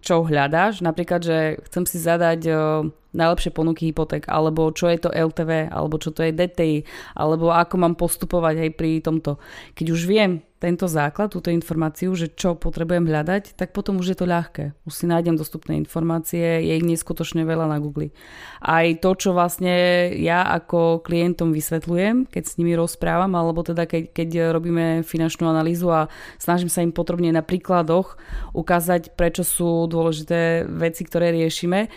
čo 0.00 0.24
hľadáš, 0.24 0.80
napríklad, 0.80 1.20
že 1.20 1.60
chcem 1.68 1.84
si 1.84 2.00
zadať 2.00 2.40
uh, 2.48 2.88
najlepšie 3.12 3.52
ponuky 3.52 3.92
hypoték, 3.92 4.24
alebo 4.32 4.72
čo 4.72 4.88
je 4.88 5.04
to 5.04 5.12
LTV, 5.12 5.68
alebo 5.68 6.00
čo 6.00 6.16
to 6.16 6.24
je 6.24 6.32
DTI, 6.32 6.88
alebo 7.12 7.52
ako 7.52 7.76
mám 7.76 7.94
postupovať 8.00 8.64
aj 8.64 8.70
pri 8.72 9.04
tomto. 9.04 9.36
Keď 9.76 9.86
už 9.92 10.00
viem, 10.08 10.40
tento 10.56 10.88
základ, 10.88 11.28
túto 11.28 11.52
informáciu, 11.52 12.16
že 12.16 12.32
čo 12.32 12.56
potrebujem 12.56 13.04
hľadať, 13.04 13.60
tak 13.60 13.76
potom 13.76 14.00
už 14.00 14.12
je 14.12 14.18
to 14.18 14.24
ľahké. 14.24 14.72
Už 14.88 14.92
si 14.92 15.04
nájdem 15.04 15.36
dostupné 15.36 15.76
informácie, 15.76 16.64
je 16.64 16.72
ich 16.80 16.86
neskutočne 16.86 17.44
veľa 17.44 17.68
na 17.68 17.76
Google. 17.76 18.16
Aj 18.64 18.88
to, 18.96 19.10
čo 19.12 19.36
vlastne 19.36 20.08
ja 20.16 20.48
ako 20.48 21.04
klientom 21.04 21.52
vysvetľujem, 21.52 22.32
keď 22.32 22.42
s 22.48 22.56
nimi 22.56 22.72
rozprávam, 22.72 23.36
alebo 23.36 23.60
teda 23.60 23.84
keď, 23.84 24.16
keď 24.16 24.28
robíme 24.56 25.04
finančnú 25.04 25.44
analýzu 25.44 25.92
a 25.92 26.08
snažím 26.40 26.72
sa 26.72 26.80
im 26.80 26.90
potrebne 26.90 27.28
na 27.36 27.44
príkladoch 27.44 28.16
ukázať, 28.56 29.12
prečo 29.12 29.44
sú 29.44 29.84
dôležité 29.92 30.64
veci, 30.64 31.04
ktoré 31.04 31.36
riešime, 31.36 31.92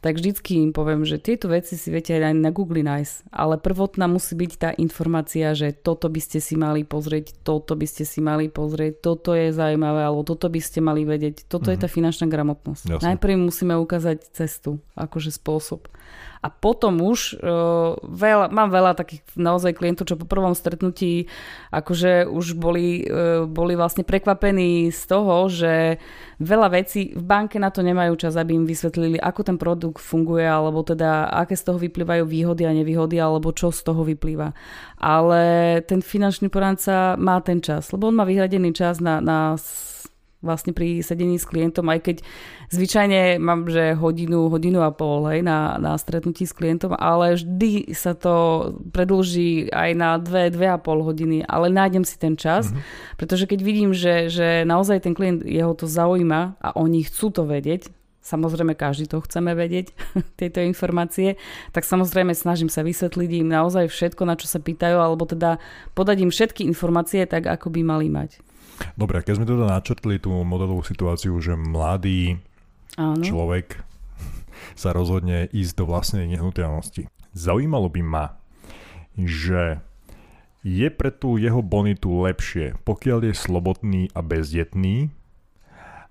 tak 0.00 0.16
vždycky 0.16 0.64
im 0.64 0.72
poviem, 0.72 1.04
že 1.04 1.20
tieto 1.20 1.52
veci 1.52 1.76
si 1.76 1.92
viete 1.92 2.16
aj 2.16 2.32
na 2.32 2.48
Google 2.48 2.80
nájsť, 2.80 3.28
ale 3.28 3.60
prvotná 3.60 4.08
musí 4.08 4.32
byť 4.32 4.52
tá 4.56 4.70
informácia, 4.80 5.52
že 5.52 5.76
toto 5.76 6.08
by 6.08 6.20
ste 6.24 6.40
si 6.40 6.56
mali 6.56 6.88
pozrieť, 6.88 7.44
toto 7.44 7.76
by 7.76 7.84
ste 7.84 8.08
si 8.08 8.24
mali 8.24 8.48
pozrieť, 8.48 9.04
toto 9.04 9.36
je 9.36 9.52
zaujímavé, 9.52 10.00
alebo 10.08 10.24
toto 10.24 10.48
by 10.48 10.60
ste 10.60 10.80
mali 10.80 11.04
vedieť. 11.04 11.44
Toto 11.44 11.68
mm-hmm. 11.68 11.76
je 11.76 11.82
tá 11.84 11.88
mhm. 11.88 11.94
finančná 12.00 12.26
gramotnosť. 12.32 12.84
Jasne. 12.96 13.06
Najprv 13.12 13.32
musíme 13.36 13.76
ukázať 13.76 14.24
cestu, 14.32 14.80
akože 14.96 15.36
spôsob. 15.36 15.84
A 16.40 16.48
potom 16.48 17.04
už 17.04 17.36
uh, 17.36 18.00
veľa, 18.00 18.48
mám 18.48 18.72
veľa 18.72 18.96
takých 18.96 19.20
naozaj 19.36 19.76
klientov, 19.76 20.08
čo 20.08 20.16
po 20.16 20.24
prvom 20.24 20.56
stretnutí 20.56 21.28
akože 21.68 22.24
už 22.24 22.56
boli, 22.56 23.04
uh, 23.04 23.44
boli 23.44 23.76
vlastne 23.76 24.08
prekvapení 24.08 24.88
z 24.88 25.02
toho, 25.04 25.52
že 25.52 26.00
veľa 26.40 26.72
vecí 26.72 27.12
v 27.12 27.20
banke 27.20 27.60
na 27.60 27.68
to 27.68 27.84
nemajú 27.84 28.16
čas, 28.16 28.40
aby 28.40 28.56
im 28.56 28.64
vysvetlili, 28.64 29.20
ako 29.20 29.40
ten 29.52 29.56
produkt 29.60 30.00
funguje, 30.00 30.48
alebo 30.48 30.80
teda 30.80 31.28
aké 31.28 31.52
z 31.52 31.68
toho 31.68 31.76
vyplývajú 31.76 32.24
výhody 32.24 32.64
a 32.64 32.72
nevýhody, 32.72 33.20
alebo 33.20 33.52
čo 33.52 33.68
z 33.68 33.84
toho 33.84 34.00
vyplýva. 34.00 34.56
Ale 34.96 35.42
ten 35.84 36.00
finančný 36.00 36.48
poradca 36.48 37.20
má 37.20 37.36
ten 37.44 37.60
čas, 37.60 37.92
lebo 37.92 38.08
on 38.08 38.16
má 38.16 38.24
vyhradený 38.24 38.72
čas 38.72 38.96
na, 39.04 39.20
na 39.20 39.60
vlastne 40.40 40.72
pri 40.72 41.04
sedení 41.04 41.36
s 41.36 41.44
klientom, 41.44 41.84
aj 41.92 42.00
keď 42.00 42.16
zvyčajne 42.72 43.36
mám, 43.36 43.68
že 43.68 43.92
hodinu, 43.92 44.48
hodinu 44.48 44.80
a 44.80 44.90
pol 44.92 45.28
hej, 45.28 45.44
na, 45.44 45.76
na 45.76 45.96
stretnutí 46.00 46.48
s 46.48 46.56
klientom, 46.56 46.96
ale 46.96 47.36
vždy 47.36 47.92
sa 47.92 48.16
to 48.16 48.68
predlží 48.90 49.68
aj 49.68 49.90
na 49.92 50.16
dve, 50.16 50.48
dve 50.48 50.72
a 50.72 50.80
pol 50.80 51.04
hodiny, 51.04 51.44
ale 51.44 51.68
nájdem 51.68 52.08
si 52.08 52.16
ten 52.16 52.40
čas, 52.40 52.72
mm-hmm. 52.72 53.16
pretože 53.20 53.44
keď 53.44 53.60
vidím, 53.60 53.90
že, 53.92 54.32
že 54.32 54.64
naozaj 54.64 55.04
ten 55.04 55.12
klient, 55.12 55.44
jeho 55.44 55.76
to 55.76 55.84
zaujíma 55.84 56.56
a 56.56 56.68
oni 56.72 57.04
chcú 57.04 57.28
to 57.28 57.44
vedieť, 57.44 57.92
samozrejme 58.20 58.76
každý 58.76 59.08
to 59.08 59.20
chceme 59.24 59.52
vedieť, 59.52 59.92
tieto 60.40 60.64
informácie, 60.64 61.36
tak 61.72 61.84
samozrejme 61.84 62.32
snažím 62.32 62.72
sa 62.72 62.80
vysvetliť 62.80 63.30
im 63.44 63.48
naozaj 63.48 63.92
všetko, 63.92 64.22
na 64.24 64.40
čo 64.40 64.48
sa 64.48 64.60
pýtajú, 64.60 64.96
alebo 64.96 65.28
teda 65.28 65.60
podať 65.92 66.16
im 66.24 66.30
všetky 66.32 66.64
informácie 66.64 67.24
tak, 67.28 67.44
ako 67.44 67.68
by 67.72 67.80
mali 67.84 68.08
mať. 68.08 68.40
Dobre, 68.94 69.22
keď 69.24 69.34
sme 69.40 69.46
teda 69.48 69.64
načrtli 69.68 70.16
tú 70.20 70.32
modelovú 70.44 70.84
situáciu, 70.84 71.36
že 71.40 71.56
mladý 71.56 72.40
Áno. 72.96 73.22
človek 73.22 73.80
sa 74.80 74.90
rozhodne 74.92 75.48
ísť 75.50 75.72
do 75.80 75.84
vlastnej 75.88 76.26
nehnuteľnosti. 76.30 77.08
Zaujímalo 77.32 77.86
by 77.88 78.02
ma, 78.02 78.26
že 79.14 79.78
je 80.60 80.88
pre 80.92 81.08
tú 81.08 81.40
jeho 81.40 81.64
bonitu 81.64 82.12
lepšie, 82.20 82.76
pokiaľ 82.84 83.32
je 83.32 83.34
slobodný 83.36 84.02
a 84.12 84.20
bezdetný, 84.20 85.08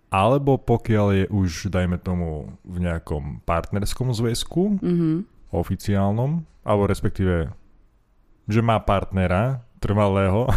alebo 0.09 0.57
pokiaľ 0.57 1.07
je 1.13 1.25
už, 1.29 1.69
dajme 1.69 2.01
tomu, 2.01 2.57
v 2.65 2.77
nejakom 2.81 3.45
partnerskom 3.45 4.09
zväzku, 4.09 4.81
mm-hmm. 4.81 5.15
oficiálnom, 5.53 6.41
alebo 6.65 6.83
respektíve, 6.89 7.53
že 8.49 8.61
má 8.65 8.81
partnera, 8.81 9.61
trvalého 9.79 10.51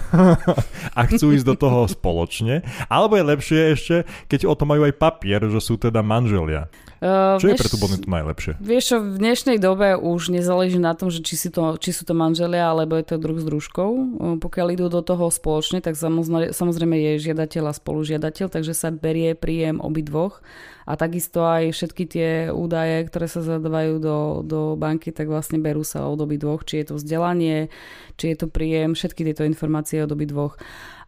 a 0.98 1.00
chcú 1.06 1.32
ísť 1.32 1.46
do 1.46 1.56
toho 1.56 1.86
spoločne. 1.96 2.66
Alebo 2.90 3.16
je 3.16 3.24
lepšie 3.24 3.60
ešte, 3.72 3.96
keď 4.26 4.50
o 4.50 4.54
tom 4.58 4.74
majú 4.74 4.84
aj 4.84 4.98
papier, 4.98 5.40
že 5.48 5.62
sú 5.62 5.78
teda 5.78 6.02
manželia. 6.02 6.68
Uh, 7.02 7.34
čo 7.42 7.50
vieš, 7.50 7.58
je 7.58 7.62
pre 7.66 7.72
tú 7.74 7.78
bonitu 7.82 8.06
najlepšie? 8.06 8.52
Vieš 8.62 8.84
čo, 8.86 8.96
v 9.02 9.18
dnešnej 9.18 9.58
dobe 9.58 9.98
už 9.98 10.30
nezáleží 10.30 10.78
na 10.78 10.94
tom, 10.94 11.10
že 11.10 11.18
či, 11.18 11.34
si 11.34 11.50
to, 11.50 11.74
či 11.74 11.90
sú 11.90 12.06
to 12.06 12.14
manželia, 12.14 12.70
alebo 12.70 12.94
je 12.94 13.02
to 13.10 13.18
druh 13.18 13.42
s 13.42 13.42
družkou. 13.42 13.90
Uh, 13.90 14.36
pokiaľ 14.38 14.78
idú 14.78 14.86
do 14.86 15.02
toho 15.02 15.26
spoločne, 15.26 15.82
tak 15.82 15.98
samozrejme 15.98 16.94
je 16.94 17.12
žiadateľ 17.26 17.70
a 17.70 17.72
spolužiadateľ, 17.74 18.46
takže 18.54 18.70
sa 18.70 18.94
berie 18.94 19.34
príjem 19.34 19.82
obidvoch 19.82 20.46
a 20.86 20.92
takisto 20.98 21.46
aj 21.46 21.74
všetky 21.74 22.04
tie 22.08 22.28
údaje, 22.50 23.06
ktoré 23.06 23.26
sa 23.30 23.40
zadávajú 23.44 23.94
do, 24.02 24.18
do 24.42 24.60
banky, 24.74 25.14
tak 25.14 25.30
vlastne 25.30 25.62
berú 25.62 25.86
sa 25.86 26.06
od 26.08 26.18
obidvoch, 26.18 26.66
či 26.66 26.82
je 26.82 26.92
to 26.92 26.94
vzdelanie, 26.98 27.70
či 28.18 28.34
je 28.34 28.36
to 28.38 28.46
príjem, 28.50 28.98
všetky 28.98 29.22
tieto 29.22 29.46
informácie 29.46 30.02
od 30.02 30.10
obidvoch. 30.10 30.58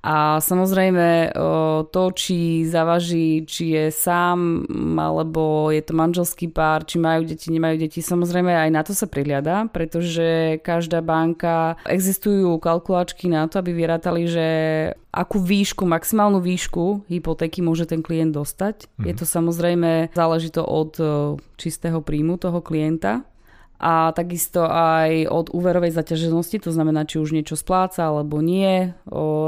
A 0.05 0.37
samozrejme 0.37 1.33
to, 1.89 2.05
či 2.13 2.69
zavaží, 2.69 3.49
či 3.49 3.73
je 3.73 3.85
sám, 3.89 4.69
alebo 5.01 5.73
je 5.73 5.81
to 5.81 5.97
manželský 5.97 6.53
pár, 6.53 6.85
či 6.85 7.01
majú 7.01 7.25
deti, 7.25 7.49
nemajú 7.49 7.81
deti, 7.81 8.05
samozrejme 8.05 8.53
aj 8.53 8.69
na 8.69 8.85
to 8.85 8.93
sa 8.93 9.09
prihliada, 9.09 9.65
pretože 9.73 10.61
každá 10.61 11.01
banka, 11.01 11.81
existujú 11.89 12.61
kalkulačky 12.61 13.33
na 13.33 13.49
to, 13.49 13.65
aby 13.65 13.73
vyrátali, 13.73 14.29
že 14.29 14.47
akú 15.09 15.41
výšku, 15.41 15.89
maximálnu 15.89 16.37
výšku 16.45 17.09
hypotéky 17.09 17.65
môže 17.65 17.89
ten 17.89 18.05
klient 18.05 18.37
dostať. 18.37 18.85
Mm-hmm. 18.85 19.07
Je 19.09 19.15
to 19.17 19.25
samozrejme, 19.25 20.13
záleží 20.13 20.53
to 20.53 20.69
od 20.69 21.01
čistého 21.57 22.05
príjmu 22.05 22.37
toho 22.37 22.61
klienta, 22.61 23.25
a 23.85 24.17
takisto 24.17 24.65
aj 24.65 25.29
od 25.29 25.53
úverovej 25.53 25.93
zaťaženosti, 25.93 26.57
to 26.65 26.73
znamená, 26.73 27.05
či 27.05 27.21
už 27.21 27.37
niečo 27.37 27.53
spláca 27.53 28.09
alebo 28.09 28.41
nie. 28.41 28.97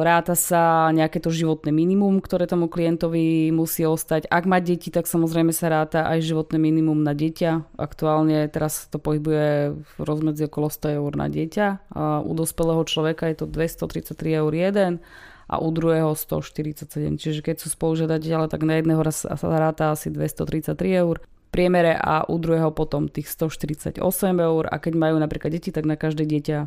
Ráta 0.04 0.36
sa 0.36 0.92
nejaké 0.92 1.24
to 1.24 1.32
životné 1.32 1.72
minimum, 1.72 2.20
ktoré 2.20 2.44
tomu 2.44 2.68
klientovi 2.68 3.48
musí 3.48 3.88
ostať. 3.88 4.28
Ak 4.28 4.44
má 4.44 4.60
deti, 4.60 4.92
tak 4.92 5.08
samozrejme 5.08 5.56
sa 5.56 5.72
ráta 5.72 6.04
aj 6.04 6.20
životné 6.20 6.60
minimum 6.60 7.00
na 7.00 7.16
dieťa. 7.16 7.80
Aktuálne 7.80 8.44
teraz 8.52 8.92
to 8.92 9.00
pohybuje 9.00 9.72
v 9.72 9.92
rozmedzi 10.04 10.52
okolo 10.52 10.68
100 10.68 11.00
eur 11.00 11.12
na 11.16 11.32
dieťa. 11.32 11.96
A 11.96 12.20
u 12.20 12.36
dospelého 12.36 12.84
človeka 12.84 13.32
je 13.32 13.40
to 13.40 13.46
233 13.48 14.44
eur 14.44 14.52
jeden 14.52 15.00
a 15.48 15.62
u 15.62 15.72
druhého 15.72 16.12
147. 16.12 16.92
Čiže 17.16 17.40
keď 17.40 17.56
sú 17.64 17.72
spolužiadateľe, 17.72 18.52
tak 18.52 18.68
na 18.68 18.84
jedného 18.84 19.00
raz 19.00 19.24
sa 19.24 19.38
ráta 19.40 19.96
asi 19.96 20.12
233 20.12 20.76
eur 20.92 21.24
priemere 21.50 21.96
a 21.96 22.26
u 22.28 22.36
druhého 22.36 22.70
potom 22.74 23.08
tých 23.08 23.30
148 23.32 24.00
eur 24.36 24.62
a 24.68 24.76
keď 24.76 24.92
majú 24.94 25.16
napríklad 25.16 25.54
deti, 25.54 25.72
tak 25.72 25.88
na 25.88 25.96
každé 25.96 26.26
dieťa 26.26 26.58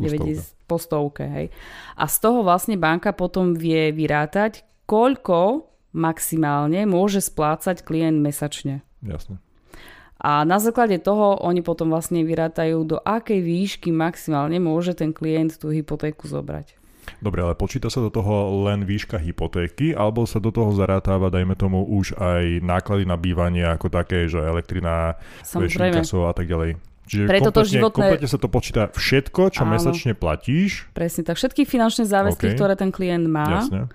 90 0.00 0.66
po 0.66 0.76
stovke. 0.76 1.24
Hej. 1.24 1.46
A 1.94 2.04
z 2.10 2.16
toho 2.18 2.42
vlastne 2.42 2.74
banka 2.74 3.14
potom 3.14 3.54
vie 3.54 3.94
vyrátať, 3.94 4.66
koľko 4.90 5.70
maximálne 5.94 6.82
môže 6.84 7.22
splácať 7.22 7.86
klient 7.86 8.18
mesačne. 8.18 8.82
Jasne. 9.00 9.38
A 10.24 10.42
na 10.48 10.56
základe 10.56 10.96
toho 10.98 11.36
oni 11.44 11.60
potom 11.60 11.92
vlastne 11.92 12.24
vyrátajú, 12.24 12.80
do 12.88 12.96
akej 12.96 13.44
výšky 13.44 13.92
maximálne 13.92 14.56
môže 14.56 14.96
ten 14.96 15.12
klient 15.12 15.60
tú 15.60 15.68
hypotéku 15.68 16.24
zobrať. 16.26 16.83
Dobre, 17.24 17.40
ale 17.40 17.56
počíta 17.56 17.88
sa 17.88 18.04
do 18.04 18.12
toho 18.12 18.68
len 18.68 18.84
výška 18.84 19.16
hypotéky, 19.16 19.96
alebo 19.96 20.28
sa 20.28 20.36
do 20.44 20.52
toho 20.52 20.76
zarátava, 20.76 21.32
dajme 21.32 21.56
tomu, 21.56 21.80
už 21.80 22.20
aj 22.20 22.60
náklady 22.60 23.08
na 23.08 23.16
bývanie 23.16 23.64
ako 23.64 23.88
také, 23.88 24.28
že 24.28 24.44
elektrina, 24.44 25.16
kasov 25.40 26.28
a 26.28 26.36
tak 26.36 26.44
ďalej. 26.44 26.76
Čiže 27.08 27.24
Preto 27.24 27.48
kompletne, 27.48 27.56
to 27.56 27.72
životné... 27.72 27.96
kompletne 27.96 28.28
sa 28.28 28.38
to 28.40 28.48
počíta 28.52 28.82
všetko, 28.92 29.42
čo 29.56 29.64
Áno. 29.64 29.72
mesačne 29.76 30.12
platíš. 30.12 30.88
Presne 30.92 31.24
tak. 31.24 31.40
Všetky 31.40 31.64
finančné 31.64 32.04
záväzky, 32.04 32.52
okay. 32.52 32.56
ktoré 32.56 32.76
ten 32.76 32.92
klient 32.92 33.28
má. 33.28 33.64
Jasne 33.64 33.88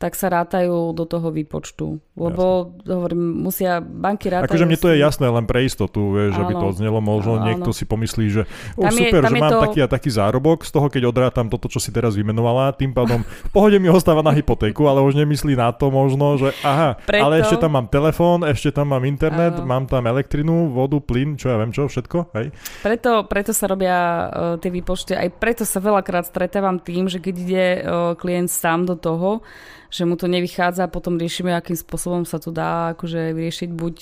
tak 0.00 0.16
sa 0.16 0.32
rátajú 0.32 0.96
do 0.96 1.04
toho 1.04 1.28
výpočtu. 1.28 2.00
Lebo, 2.16 2.72
jasné. 2.72 2.88
hovorím, 2.88 3.22
musia 3.44 3.84
banky 3.84 4.32
rátať. 4.32 4.48
Akože 4.48 4.64
mne 4.64 4.80
to 4.80 4.88
je 4.88 4.96
jasné, 4.96 5.28
len 5.28 5.44
pre 5.44 5.60
istotu, 5.68 6.16
vieš, 6.16 6.40
áno, 6.40 6.48
aby 6.48 6.52
to 6.56 6.66
odznelo. 6.72 6.98
Možno 7.04 7.36
áno. 7.36 7.44
niekto 7.44 7.68
si 7.76 7.84
pomyslí, 7.84 8.26
že 8.32 8.42
oh, 8.80 8.88
super, 8.88 9.20
je, 9.20 9.28
že 9.28 9.36
mám 9.36 9.52
to... 9.52 9.60
taký 9.60 9.78
a 9.84 9.88
taký 9.92 10.08
zárobok, 10.08 10.64
z 10.64 10.72
toho 10.72 10.88
keď 10.88 11.04
odrátam 11.04 11.52
toto, 11.52 11.68
čo 11.68 11.76
si 11.76 11.92
teraz 11.92 12.16
vymenovala, 12.16 12.72
tým 12.72 12.96
pádom 12.96 13.20
v 13.28 13.50
pohode 13.52 13.76
mi 13.76 13.92
ostáva 13.92 14.24
na 14.24 14.32
hypotéku, 14.32 14.88
ale 14.88 15.04
už 15.04 15.20
nemyslí 15.20 15.52
na 15.52 15.68
to 15.68 15.92
možno, 15.92 16.40
že 16.40 16.56
aha, 16.64 16.96
Preto... 17.04 17.20
ale 17.20 17.44
ešte 17.44 17.60
tam 17.60 17.76
mám 17.76 17.86
telefón, 17.92 18.40
ešte 18.48 18.72
tam 18.72 18.96
mám 18.96 19.04
internet, 19.04 19.60
áno. 19.60 19.68
mám 19.68 19.84
tam 19.84 20.08
elektrinu, 20.08 20.72
vodu, 20.72 20.96
plyn, 20.96 21.36
čo 21.36 21.52
ja 21.52 21.60
viem 21.60 21.76
čo, 21.76 21.92
všetko. 21.92 22.32
Hej? 22.40 22.56
Preto, 22.80 23.28
preto 23.28 23.52
sa 23.52 23.68
robia 23.68 23.96
uh, 24.00 24.56
tie 24.56 24.72
výpočty, 24.72 25.12
aj 25.12 25.28
preto 25.36 25.68
sa 25.68 25.76
veľakrát 25.76 26.24
stretávam 26.24 26.80
tým, 26.80 27.04
že 27.04 27.20
keď 27.20 27.34
ide 27.36 27.66
uh, 27.84 28.16
klient 28.16 28.48
sám 28.48 28.88
do 28.88 28.96
toho, 28.96 29.44
že 29.90 30.06
mu 30.06 30.14
to 30.14 30.30
nevychádza, 30.30 30.86
potom 30.86 31.18
riešime, 31.18 31.50
akým 31.50 31.74
spôsobom 31.74 32.22
sa 32.22 32.38
to 32.38 32.54
dá 32.54 32.94
akože 32.94 33.34
vyriešiť. 33.34 33.68
Buď 33.74 33.94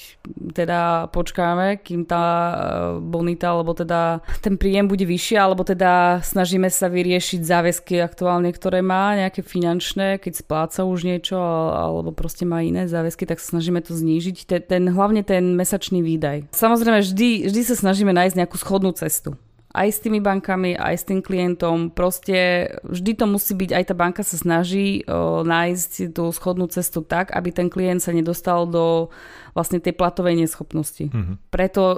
teda 0.53 1.09
počkáme, 1.11 1.81
kým 1.81 2.05
tá 2.05 2.24
e, 2.24 2.55
bonita, 3.01 3.57
alebo 3.57 3.72
teda 3.72 4.20
ten 4.44 4.61
príjem 4.61 4.87
bude 4.87 5.09
vyšší, 5.09 5.40
alebo 5.40 5.64
teda 5.64 6.20
snažíme 6.20 6.68
sa 6.68 6.92
vyriešiť 6.92 7.40
záväzky 7.40 8.05
aktuálne, 8.05 8.53
ktoré 8.53 8.85
má, 8.85 9.16
nejaké 9.16 9.40
finančné, 9.40 10.20
keď 10.20 10.44
spláca 10.44 10.85
už 10.85 11.09
niečo, 11.09 11.40
alebo 11.72 12.12
proste 12.12 12.44
má 12.44 12.61
iné 12.61 12.85
záväzky, 12.85 13.24
tak 13.24 13.40
snažíme 13.40 13.81
to 13.81 13.96
znížiť. 13.96 14.37
Ten, 14.44 14.62
ten, 14.62 14.83
hlavne 14.92 15.24
ten 15.24 15.57
mesačný 15.57 16.05
výdaj. 16.05 16.53
Samozrejme, 16.53 17.01
vždy, 17.01 17.48
vždy 17.48 17.61
sa 17.64 17.74
snažíme 17.74 18.12
nájsť 18.12 18.37
nejakú 18.37 18.61
schodnú 18.61 18.92
cestu 18.92 19.40
aj 19.68 19.88
s 19.92 19.98
tými 20.00 20.24
bankami, 20.24 20.72
aj 20.81 20.94
s 20.96 21.04
tým 21.04 21.20
klientom. 21.20 21.92
Proste 21.92 22.68
vždy 22.88 23.12
to 23.20 23.24
musí 23.28 23.52
byť, 23.52 23.70
aj 23.76 23.85
tá 23.85 23.94
banka 23.94 24.22
sa 24.24 24.40
snaží 24.40 25.04
o, 25.04 25.44
nájsť 25.44 26.16
tú 26.16 26.33
schodnú 26.33 26.72
cestu 26.72 27.04
tak, 27.04 27.37
aby 27.37 27.52
ten 27.52 27.68
klient 27.68 28.00
sa 28.00 28.16
nedostal 28.16 28.64
do 28.64 29.12
vlastne 29.58 29.82
tej 29.82 29.98
platovej 29.98 30.38
neschopnosti. 30.38 31.10
Mm-hmm. 31.10 31.50
Preto 31.50 31.82
o, 31.82 31.96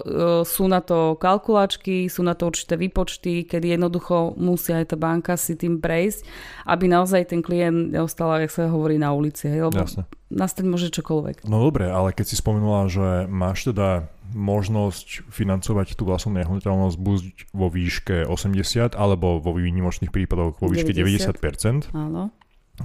sú 0.49 0.65
na 0.65 0.81
to 0.81 1.21
kalkulačky, 1.21 2.09
sú 2.09 2.25
na 2.25 2.33
to 2.33 2.49
určité 2.49 2.81
výpočty, 2.81 3.45
kedy 3.45 3.77
jednoducho 3.77 4.33
musia 4.41 4.81
aj 4.81 4.97
tá 4.97 4.97
banka 4.97 5.37
si 5.37 5.61
tým 5.61 5.77
prejsť, 5.77 6.25
aby 6.65 6.89
naozaj 6.89 7.37
ten 7.37 7.45
klient 7.45 7.93
neostal, 7.93 8.33
jak 8.41 8.49
sa 8.49 8.73
hovorí, 8.73 8.97
na 8.97 9.13
ulici. 9.13 9.45
Hej? 9.45 9.69
Lebo 9.69 9.77
Jasne. 9.77 10.09
nastať 10.33 10.65
môže 10.65 10.89
čokoľvek. 10.89 11.45
No 11.45 11.61
dobre, 11.61 11.93
ale 11.93 12.17
keď 12.17 12.33
si 12.33 12.41
spomenula, 12.41 12.89
že 12.89 13.29
máš 13.29 13.69
teda 13.69 14.09
možnosť 14.33 15.29
financovať 15.29 15.99
tú 15.99 16.07
vlastnú 16.07 16.39
nehnuteľnosť 16.41 16.97
buď 16.97 17.21
vo 17.51 17.67
výške 17.67 18.25
80 18.25 18.95
alebo 18.95 19.43
vo 19.43 19.53
výnimočných 19.59 20.15
prípadoch 20.15 20.63
vo 20.63 20.71
výške 20.71 20.95
90%, 20.95 21.91
90% 21.91 21.99
Áno. 21.99 22.31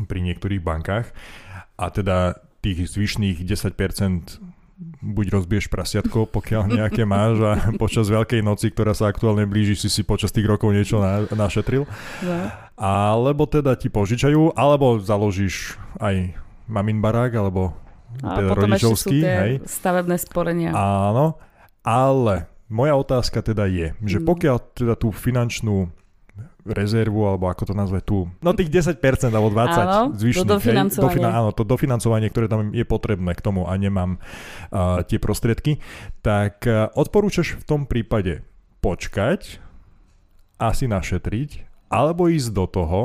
pri 0.10 0.20
niektorých 0.26 0.62
bankách 0.66 1.14
a 1.78 1.86
teda 1.94 2.42
tých 2.66 2.90
zvyšných 2.90 3.46
10% 3.46 4.42
buď 5.06 5.38
rozbiješ 5.38 5.70
prasiatko, 5.70 6.26
pokiaľ 6.26 6.82
nejaké 6.82 7.06
máš 7.06 7.38
a 7.46 7.54
počas 7.82 8.10
Veľkej 8.10 8.42
noci, 8.42 8.74
ktorá 8.74 8.98
sa 8.98 9.14
aktuálne 9.14 9.46
blíži, 9.46 9.78
si 9.78 9.90
si 9.94 10.02
počas 10.02 10.34
tých 10.34 10.50
rokov 10.50 10.74
niečo 10.74 10.98
na, 10.98 11.30
našetril. 11.30 11.86
No. 12.26 12.38
Alebo 12.76 13.46
teda 13.46 13.78
ti 13.78 13.94
požičajú, 13.94 14.58
alebo 14.58 14.98
založíš 14.98 15.78
aj 16.02 16.34
mamin 16.66 17.00
barák, 17.00 17.32
alebo 17.38 17.78
a 18.26 18.42
teda 18.42 18.50
potom 18.50 18.70
rodičovský. 18.74 19.18
Ešte 19.22 19.22
sú 19.22 19.22
tie 19.22 19.36
hej. 19.38 19.54
stavebné 19.68 20.16
sporenia. 20.18 20.72
Áno, 20.74 21.38
ale 21.86 22.50
moja 22.72 22.98
otázka 22.98 23.46
teda 23.46 23.70
je, 23.70 23.94
že 24.02 24.18
mm. 24.18 24.26
pokiaľ 24.26 24.58
teda 24.74 24.94
tú 24.98 25.14
finančnú 25.14 25.94
rezervu, 26.66 27.30
alebo 27.30 27.46
ako 27.46 27.70
to 27.70 27.74
nazve 27.78 28.02
tu, 28.02 28.26
no 28.42 28.50
tých 28.58 28.74
10% 28.74 28.98
alebo 29.30 29.54
20 29.54 29.70
áno, 29.78 30.02
zvyšných, 30.18 30.42
to 30.42 30.54
dofinancovanie. 30.58 30.98
Hej, 30.98 31.06
dofina, 31.06 31.30
áno, 31.38 31.50
to 31.54 31.62
dofinancovanie, 31.62 32.28
ktoré 32.34 32.50
tam 32.50 32.74
je 32.74 32.82
potrebné 32.82 33.38
k 33.38 33.42
tomu 33.46 33.70
a 33.70 33.74
nemám 33.78 34.18
uh, 34.18 35.06
tie 35.06 35.22
prostriedky, 35.22 35.78
tak 36.26 36.66
uh, 36.66 36.90
odporúčaš 36.98 37.62
v 37.62 37.64
tom 37.70 37.82
prípade 37.86 38.42
počkať, 38.82 39.62
asi 40.58 40.90
našetriť, 40.90 41.70
alebo 41.94 42.34
ísť 42.34 42.50
do 42.50 42.66
toho, 42.66 43.02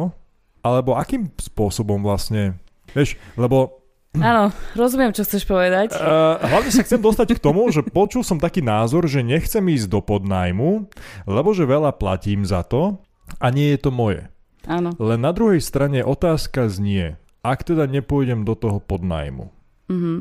alebo 0.65 0.97
akým 0.97 1.29
spôsobom 1.37 2.01
vlastne, 2.01 2.57
vieš, 2.97 3.21
lebo 3.37 3.77
Áno, 4.19 4.51
rozumiem, 4.75 5.15
čo 5.15 5.23
chceš 5.23 5.47
povedať. 5.47 5.95
Uh, 5.95 6.35
hlavne 6.43 6.73
sa 6.75 6.83
chcem 6.83 6.99
dostať 6.99 7.39
k 7.39 7.45
tomu, 7.45 7.71
že 7.71 7.87
počul 7.87 8.27
som 8.27 8.43
taký 8.43 8.59
názor, 8.59 9.07
že 9.07 9.23
nechcem 9.23 9.63
ísť 9.63 9.87
do 9.87 10.03
podnajmu, 10.03 10.91
lebo 11.31 11.55
že 11.55 11.63
veľa 11.63 11.95
platím 11.95 12.43
za 12.43 12.67
to 12.67 12.99
a 13.39 13.47
nie 13.55 13.77
je 13.77 13.79
to 13.79 13.91
moje. 13.95 14.27
Áno. 14.67 14.93
Len 14.97 15.21
na 15.21 15.33
druhej 15.33 15.63
strane 15.63 16.05
otázka 16.05 16.69
znie, 16.69 17.17
ak 17.41 17.65
teda 17.65 17.89
nepôjdem 17.89 18.45
do 18.45 18.53
toho 18.53 18.79
podnajmu 18.81 19.49
mm-hmm. 19.89 20.17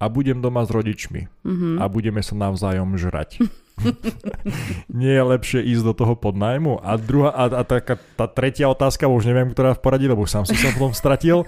a 0.00 0.04
budem 0.08 0.40
doma 0.40 0.64
s 0.64 0.70
rodičmi 0.72 1.28
mm-hmm. 1.44 1.74
a 1.80 1.84
budeme 1.88 2.20
sa 2.24 2.34
navzájom 2.36 2.96
žrať. 2.96 3.38
nie 5.00 5.12
je 5.12 5.22
lepšie 5.22 5.60
ísť 5.64 5.82
do 5.82 5.92
toho 5.96 6.14
podnajmu? 6.14 6.80
A 6.80 6.96
druhá, 7.00 7.30
a, 7.34 7.44
a 7.50 7.62
tá, 7.66 7.82
tá 7.98 8.26
tretia 8.30 8.70
otázka, 8.70 9.10
už 9.10 9.26
neviem, 9.26 9.50
ktorá 9.50 9.74
v 9.74 9.80
poradí, 9.82 10.06
lebo 10.06 10.24
sám 10.28 10.46
som 10.46 10.54
sa 10.54 10.70
potom 10.76 10.94
stratil. 10.94 11.44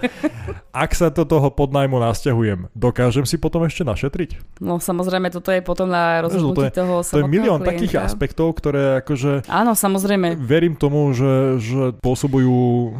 Ak 0.74 0.96
sa 0.96 1.12
do 1.12 1.22
toho 1.22 1.48
podnajmu 1.52 1.96
nasťahujem, 2.00 2.74
dokážem 2.74 3.24
si 3.28 3.38
potom 3.38 3.62
ešte 3.64 3.86
našetriť? 3.86 4.60
No 4.60 4.82
samozrejme, 4.82 5.30
toto 5.30 5.54
je 5.54 5.60
potom 5.62 5.86
na 5.86 6.24
rozhodnutí 6.24 6.74
to 6.74 6.82
toho 6.82 6.94
To 7.04 7.18
je 7.22 7.26
milión 7.28 7.60
klienta. 7.62 7.70
takých 7.70 7.94
aspektov, 8.02 8.56
ktoré 8.58 9.04
akože... 9.04 9.46
Áno, 9.46 9.76
samozrejme. 9.78 10.34
Verím 10.40 10.74
tomu, 10.74 11.12
že, 11.14 11.62
že 11.62 11.94
pôsobujú 12.02 12.92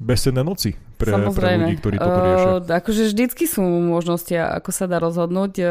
besedné 0.00 0.42
noci 0.42 0.74
pre, 1.00 1.16
pre 1.32 1.50
ľudí, 1.56 1.76
ktorí 1.80 1.96
toto 1.96 2.20
riešia. 2.20 2.50
Uh, 2.60 2.76
akože 2.76 3.02
vždycky 3.08 3.44
sú 3.48 3.64
možnosti, 3.64 4.36
ako 4.36 4.70
sa 4.70 4.84
dá 4.84 5.00
rozhodnúť. 5.00 5.52
Uh, 5.56 5.68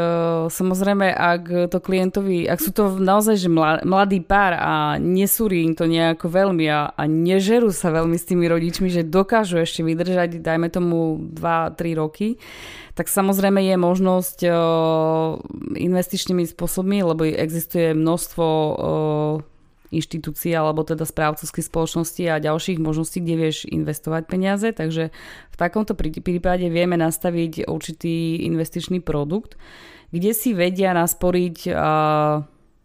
samozrejme, 0.50 1.14
ak 1.14 1.70
to 1.70 1.78
klientovi, 1.78 2.50
ak 2.50 2.58
sú 2.58 2.74
to 2.74 2.98
naozaj 2.98 3.38
že 3.38 3.50
mladý 3.86 4.26
pár 4.26 4.58
a 4.58 4.74
nesúri 4.98 5.70
im 5.70 5.78
to 5.78 5.86
nejako 5.86 6.34
veľmi 6.34 6.66
a, 6.66 6.90
a 6.98 7.04
nežerú 7.06 7.70
sa 7.70 7.94
veľmi 7.94 8.18
s 8.18 8.26
tými 8.26 8.50
rodičmi, 8.50 8.90
že 8.90 9.06
dokážu 9.06 9.62
ešte 9.62 9.86
vydržať, 9.86 10.42
dajme 10.42 10.74
tomu 10.74 11.22
2-3 11.38 12.02
roky, 12.02 12.42
tak 12.98 13.08
samozrejme 13.08 13.64
je 13.64 13.76
možnosť 13.80 14.40
uh, 14.50 15.40
investičnými 15.78 16.44
spôsobmi, 16.50 17.00
lebo 17.06 17.24
existuje 17.24 17.96
množstvo 17.96 18.46
uh, 18.46 19.49
inštitúcií 19.90 20.54
alebo 20.54 20.86
teda 20.86 21.06
správcovských 21.06 21.66
spoločností 21.66 22.30
a 22.30 22.42
ďalších 22.42 22.78
možností, 22.78 23.22
kde 23.22 23.36
vieš 23.36 23.66
investovať 23.70 24.30
peniaze. 24.30 24.70
Takže 24.70 25.10
v 25.50 25.56
takomto 25.58 25.98
prípade 25.98 26.66
vieme 26.70 26.96
nastaviť 26.98 27.66
určitý 27.66 28.46
investičný 28.46 29.02
produkt, 29.02 29.58
kde 30.10 30.32
si 30.34 30.54
vedia 30.54 30.94
nasporiť 30.94 31.74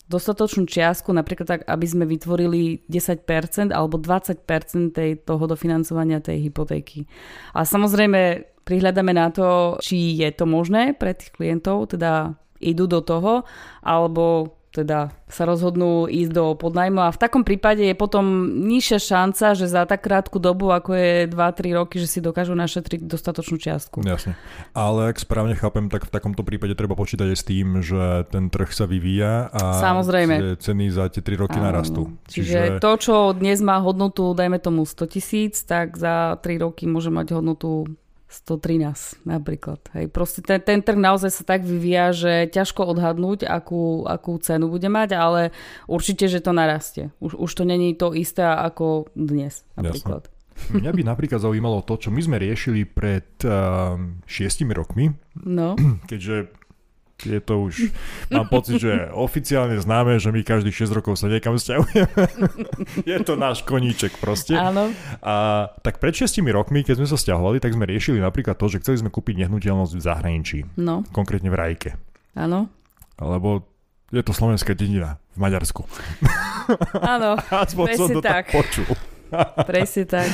dostatočnú 0.04 0.68
čiastku, 0.68 1.16
napríklad 1.16 1.48
tak, 1.48 1.60
aby 1.64 1.86
sme 1.88 2.04
vytvorili 2.04 2.84
10% 2.92 3.72
alebo 3.72 3.96
20% 3.96 4.44
tej, 4.92 5.10
toho 5.24 5.44
dofinancovania 5.48 6.20
tej 6.20 6.44
hypotéky. 6.44 7.08
A 7.56 7.64
samozrejme 7.64 8.44
prihľadáme 8.68 9.12
na 9.16 9.32
to, 9.32 9.80
či 9.80 10.20
je 10.20 10.28
to 10.32 10.44
možné 10.44 10.92
pre 10.92 11.16
tých 11.16 11.32
klientov, 11.32 11.96
teda 11.96 12.36
idú 12.60 12.84
do 12.88 13.00
toho, 13.00 13.48
alebo 13.80 14.56
teda 14.74 15.14
sa 15.30 15.46
rozhodnú 15.46 16.10
ísť 16.10 16.32
do 16.34 16.44
podnajmu 16.58 16.98
a 17.06 17.14
v 17.14 17.20
takom 17.22 17.46
prípade 17.46 17.86
je 17.86 17.94
potom 17.94 18.50
nižšia 18.66 18.98
šanca, 18.98 19.54
že 19.54 19.70
za 19.70 19.86
tak 19.86 20.02
krátku 20.02 20.42
dobu, 20.42 20.74
ako 20.74 20.98
je 20.98 21.14
2-3 21.30 21.78
roky, 21.78 22.02
že 22.02 22.10
si 22.10 22.18
dokážu 22.18 22.58
našetriť 22.58 23.06
dostatočnú 23.06 23.62
čiastku. 23.62 24.02
Jasne. 24.02 24.34
Ale 24.74 25.14
ak 25.14 25.22
správne 25.22 25.54
chápem, 25.54 25.86
tak 25.86 26.10
v 26.10 26.12
takomto 26.12 26.42
prípade 26.42 26.74
treba 26.74 26.98
počítať 26.98 27.30
aj 27.30 27.38
s 27.38 27.44
tým, 27.46 27.66
že 27.86 28.26
ten 28.34 28.50
trh 28.50 28.70
sa 28.74 28.90
vyvíja 28.90 29.54
a 29.54 29.78
Samozrejme. 29.78 30.58
ceny 30.58 30.90
za 30.90 31.06
tie 31.06 31.22
3 31.22 31.38
roky 31.38 31.62
narastú. 31.62 32.10
Čiže... 32.26 32.50
Čiže 32.50 32.82
to, 32.82 32.92
čo 32.98 33.14
dnes 33.30 33.62
má 33.62 33.78
hodnotu, 33.78 34.34
dajme 34.34 34.58
tomu 34.58 34.82
100 34.82 35.14
tisíc, 35.14 35.62
tak 35.62 35.94
za 35.94 36.34
3 36.42 36.66
roky 36.66 36.90
môže 36.90 37.14
mať 37.14 37.38
hodnotu 37.38 37.86
113 38.42 39.22
napríklad. 39.22 39.78
Hej, 39.94 40.10
proste 40.10 40.42
ten, 40.42 40.58
ten 40.58 40.82
trh 40.82 40.98
naozaj 40.98 41.30
sa 41.30 41.44
tak 41.46 41.62
vyvíja, 41.62 42.10
že 42.10 42.32
ťažko 42.50 42.90
odhadnúť, 42.90 43.46
akú, 43.46 44.02
akú 44.10 44.42
cenu 44.42 44.66
bude 44.66 44.90
mať, 44.90 45.14
ale 45.14 45.40
určite, 45.86 46.26
že 46.26 46.42
to 46.42 46.50
narastie. 46.50 47.14
Už, 47.22 47.38
už 47.38 47.50
to 47.54 47.62
není 47.62 47.94
to 47.94 48.10
isté 48.10 48.42
ako 48.42 49.06
dnes 49.14 49.62
napríklad. 49.78 50.26
Jasne. 50.26 50.32
Mňa 50.54 50.90
by 50.94 51.02
napríklad 51.02 51.40
zaujímalo 51.42 51.82
to, 51.82 51.98
čo 51.98 52.14
my 52.14 52.22
sme 52.22 52.38
riešili 52.38 52.86
pred 52.86 53.26
uh, 53.42 53.98
šiestimi 54.26 54.70
rokmi. 54.70 55.10
No. 55.42 55.74
Keďže 56.10 56.63
je 57.22 57.38
to 57.38 57.70
už, 57.70 57.94
mám 58.34 58.50
pocit, 58.50 58.82
že 58.82 59.08
oficiálne 59.14 59.78
známe, 59.78 60.18
že 60.18 60.34
my 60.34 60.42
každých 60.42 60.74
6 60.74 60.98
rokov 60.98 61.14
sa 61.22 61.30
niekam 61.30 61.54
vzťahujeme. 61.54 62.24
je 63.10 63.18
to 63.22 63.38
náš 63.38 63.62
koníček 63.62 64.18
proste. 64.18 64.58
Áno. 64.58 64.90
A 65.22 65.66
tak 65.86 66.02
pred 66.02 66.10
6 66.10 66.42
rokmi, 66.50 66.82
keď 66.82 67.00
sme 67.00 67.08
sa 67.08 67.14
stiahovali, 67.14 67.62
tak 67.62 67.78
sme 67.78 67.86
riešili 67.86 68.18
napríklad 68.18 68.58
to, 68.58 68.66
že 68.66 68.82
chceli 68.82 69.00
sme 69.06 69.14
kúpiť 69.14 69.46
nehnuteľnosť 69.46 69.92
v 69.94 70.02
zahraničí. 70.02 70.58
No. 70.74 71.06
Konkrétne 71.14 71.48
v 71.48 71.56
Rajke. 71.56 71.90
Áno. 72.34 72.66
Lebo 73.22 73.62
je 74.10 74.22
to 74.22 74.34
slovenská 74.34 74.74
dedina 74.74 75.22
v 75.34 75.38
Maďarsku. 75.42 75.86
Áno, 77.14 77.38
Aspoň 77.64 77.86
som 77.94 78.08
to 78.10 78.20
tak. 78.22 78.50
tak 78.50 78.54
počul. 78.54 78.90
Presne 79.66 80.06
tak. 80.06 80.30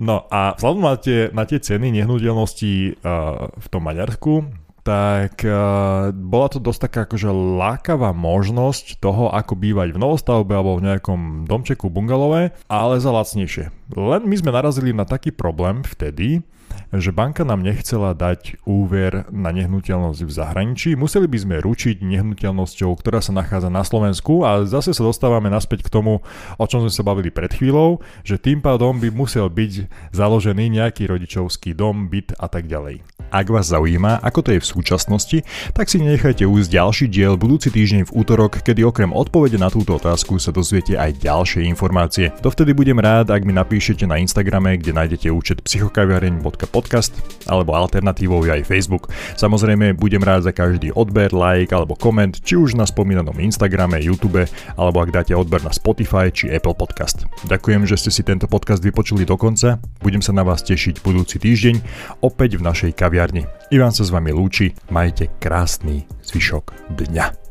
No 0.00 0.24
a 0.32 0.56
vzhľadom 0.56 0.80
na 0.80 0.96
tie, 0.96 1.28
na 1.36 1.44
tie 1.44 1.60
ceny 1.60 1.92
nehnuteľností 1.92 2.96
uh, 3.04 3.52
v 3.52 3.66
tom 3.68 3.84
Maďarsku, 3.84 4.48
tak 4.88 5.44
uh, 5.44 6.08
bola 6.16 6.48
to 6.48 6.56
dosť 6.56 6.80
taká 6.88 7.00
akože 7.04 7.28
lákavá 7.28 8.16
možnosť 8.16 8.96
toho, 9.04 9.28
ako 9.28 9.52
bývať 9.52 9.92
v 9.92 10.00
novostavbe 10.00 10.56
alebo 10.56 10.80
v 10.80 10.88
nejakom 10.88 11.44
domčeku 11.44 11.92
bungalové, 11.92 12.56
ale 12.72 12.96
za 12.96 13.12
lacnejšie. 13.12 13.68
Len 13.92 14.22
my 14.24 14.36
sme 14.40 14.48
narazili 14.48 14.96
na 14.96 15.04
taký 15.04 15.28
problém 15.28 15.84
vtedy, 15.84 16.40
že 16.88 17.12
banka 17.12 17.44
nám 17.44 17.60
nechcela 17.60 18.16
dať 18.16 18.64
úver 18.64 19.28
na 19.28 19.52
nehnuteľnosť 19.52 20.24
v 20.24 20.32
zahraničí. 20.32 20.96
Museli 20.96 21.28
by 21.28 21.36
sme 21.36 21.56
ručiť 21.60 22.00
nehnuteľnosťou, 22.00 22.88
ktorá 22.96 23.20
sa 23.20 23.36
nachádza 23.36 23.68
na 23.68 23.84
Slovensku 23.84 24.40
a 24.48 24.64
zase 24.64 24.96
sa 24.96 25.04
dostávame 25.04 25.52
naspäť 25.52 25.84
k 25.84 25.92
tomu, 25.92 26.24
o 26.56 26.64
čom 26.64 26.80
sme 26.88 26.92
sa 26.92 27.04
bavili 27.04 27.28
pred 27.28 27.52
chvíľou, 27.52 28.00
že 28.24 28.40
tým 28.40 28.64
pádom 28.64 28.96
by 28.96 29.12
musel 29.12 29.52
byť 29.52 29.84
založený 30.16 30.80
nejaký 30.80 31.04
rodičovský 31.04 31.76
dom, 31.76 32.08
byt 32.08 32.32
a 32.40 32.48
tak 32.48 32.64
ďalej. 32.64 33.04
Ak 33.28 33.52
vás 33.52 33.68
zaujíma, 33.68 34.24
ako 34.24 34.40
to 34.40 34.50
je 34.56 34.60
v 34.64 34.70
súčasnosti, 34.72 35.38
tak 35.76 35.92
si 35.92 36.00
nechajte 36.00 36.48
ujsť 36.48 36.70
ďalší 36.72 37.06
diel 37.12 37.36
budúci 37.36 37.68
týždeň 37.68 38.08
v 38.08 38.14
útorok, 38.16 38.64
kedy 38.64 38.88
okrem 38.88 39.12
odpovede 39.12 39.60
na 39.60 39.68
túto 39.68 40.00
otázku 40.00 40.40
sa 40.40 40.48
dozviete 40.48 40.96
aj 40.96 41.20
ďalšie 41.20 41.68
informácie. 41.68 42.32
Dovtedy 42.40 42.72
budem 42.72 42.96
rád, 42.96 43.28
ak 43.28 43.44
mi 43.44 43.52
napíšete 43.52 44.08
na 44.08 44.16
Instagrame, 44.16 44.80
kde 44.80 44.96
nájdete 44.96 45.28
účet 45.28 45.60
psychokaviareň.podcast 45.60 47.44
alebo 47.52 47.76
alternatívou 47.76 48.40
aj 48.48 48.64
Facebook. 48.64 49.12
Samozrejme, 49.36 49.92
budem 49.92 50.24
rád 50.24 50.48
za 50.48 50.56
každý 50.56 50.88
odber, 50.96 51.28
like 51.36 51.76
alebo 51.76 51.92
koment, 52.00 52.40
či 52.40 52.56
už 52.56 52.80
na 52.80 52.88
spomínanom 52.88 53.36
Instagrame, 53.36 54.00
YouTube 54.00 54.48
alebo 54.80 55.04
ak 55.04 55.12
dáte 55.12 55.36
odber 55.36 55.60
na 55.60 55.76
Spotify 55.76 56.32
či 56.32 56.48
Apple 56.48 56.72
Podcast. 56.72 57.28
Ďakujem, 57.44 57.84
že 57.84 58.00
ste 58.00 58.08
si 58.08 58.24
tento 58.24 58.48
podcast 58.48 58.80
vypočuli 58.80 59.28
do 59.28 59.36
konca. 59.36 59.76
Budem 60.00 60.24
sa 60.24 60.32
na 60.32 60.40
vás 60.40 60.64
tešiť 60.64 61.04
budúci 61.04 61.36
týždeň 61.36 61.76
opäť 62.24 62.56
v 62.56 62.64
našej 62.64 62.96
kaviarni 62.96 63.17
kaviarni. 63.18 63.46
Ivan 63.74 63.90
sa 63.90 64.06
s 64.06 64.14
vami 64.14 64.30
lúči, 64.30 64.70
majte 64.94 65.26
krásny 65.42 66.06
zvyšok 66.22 66.94
dňa. 66.94 67.47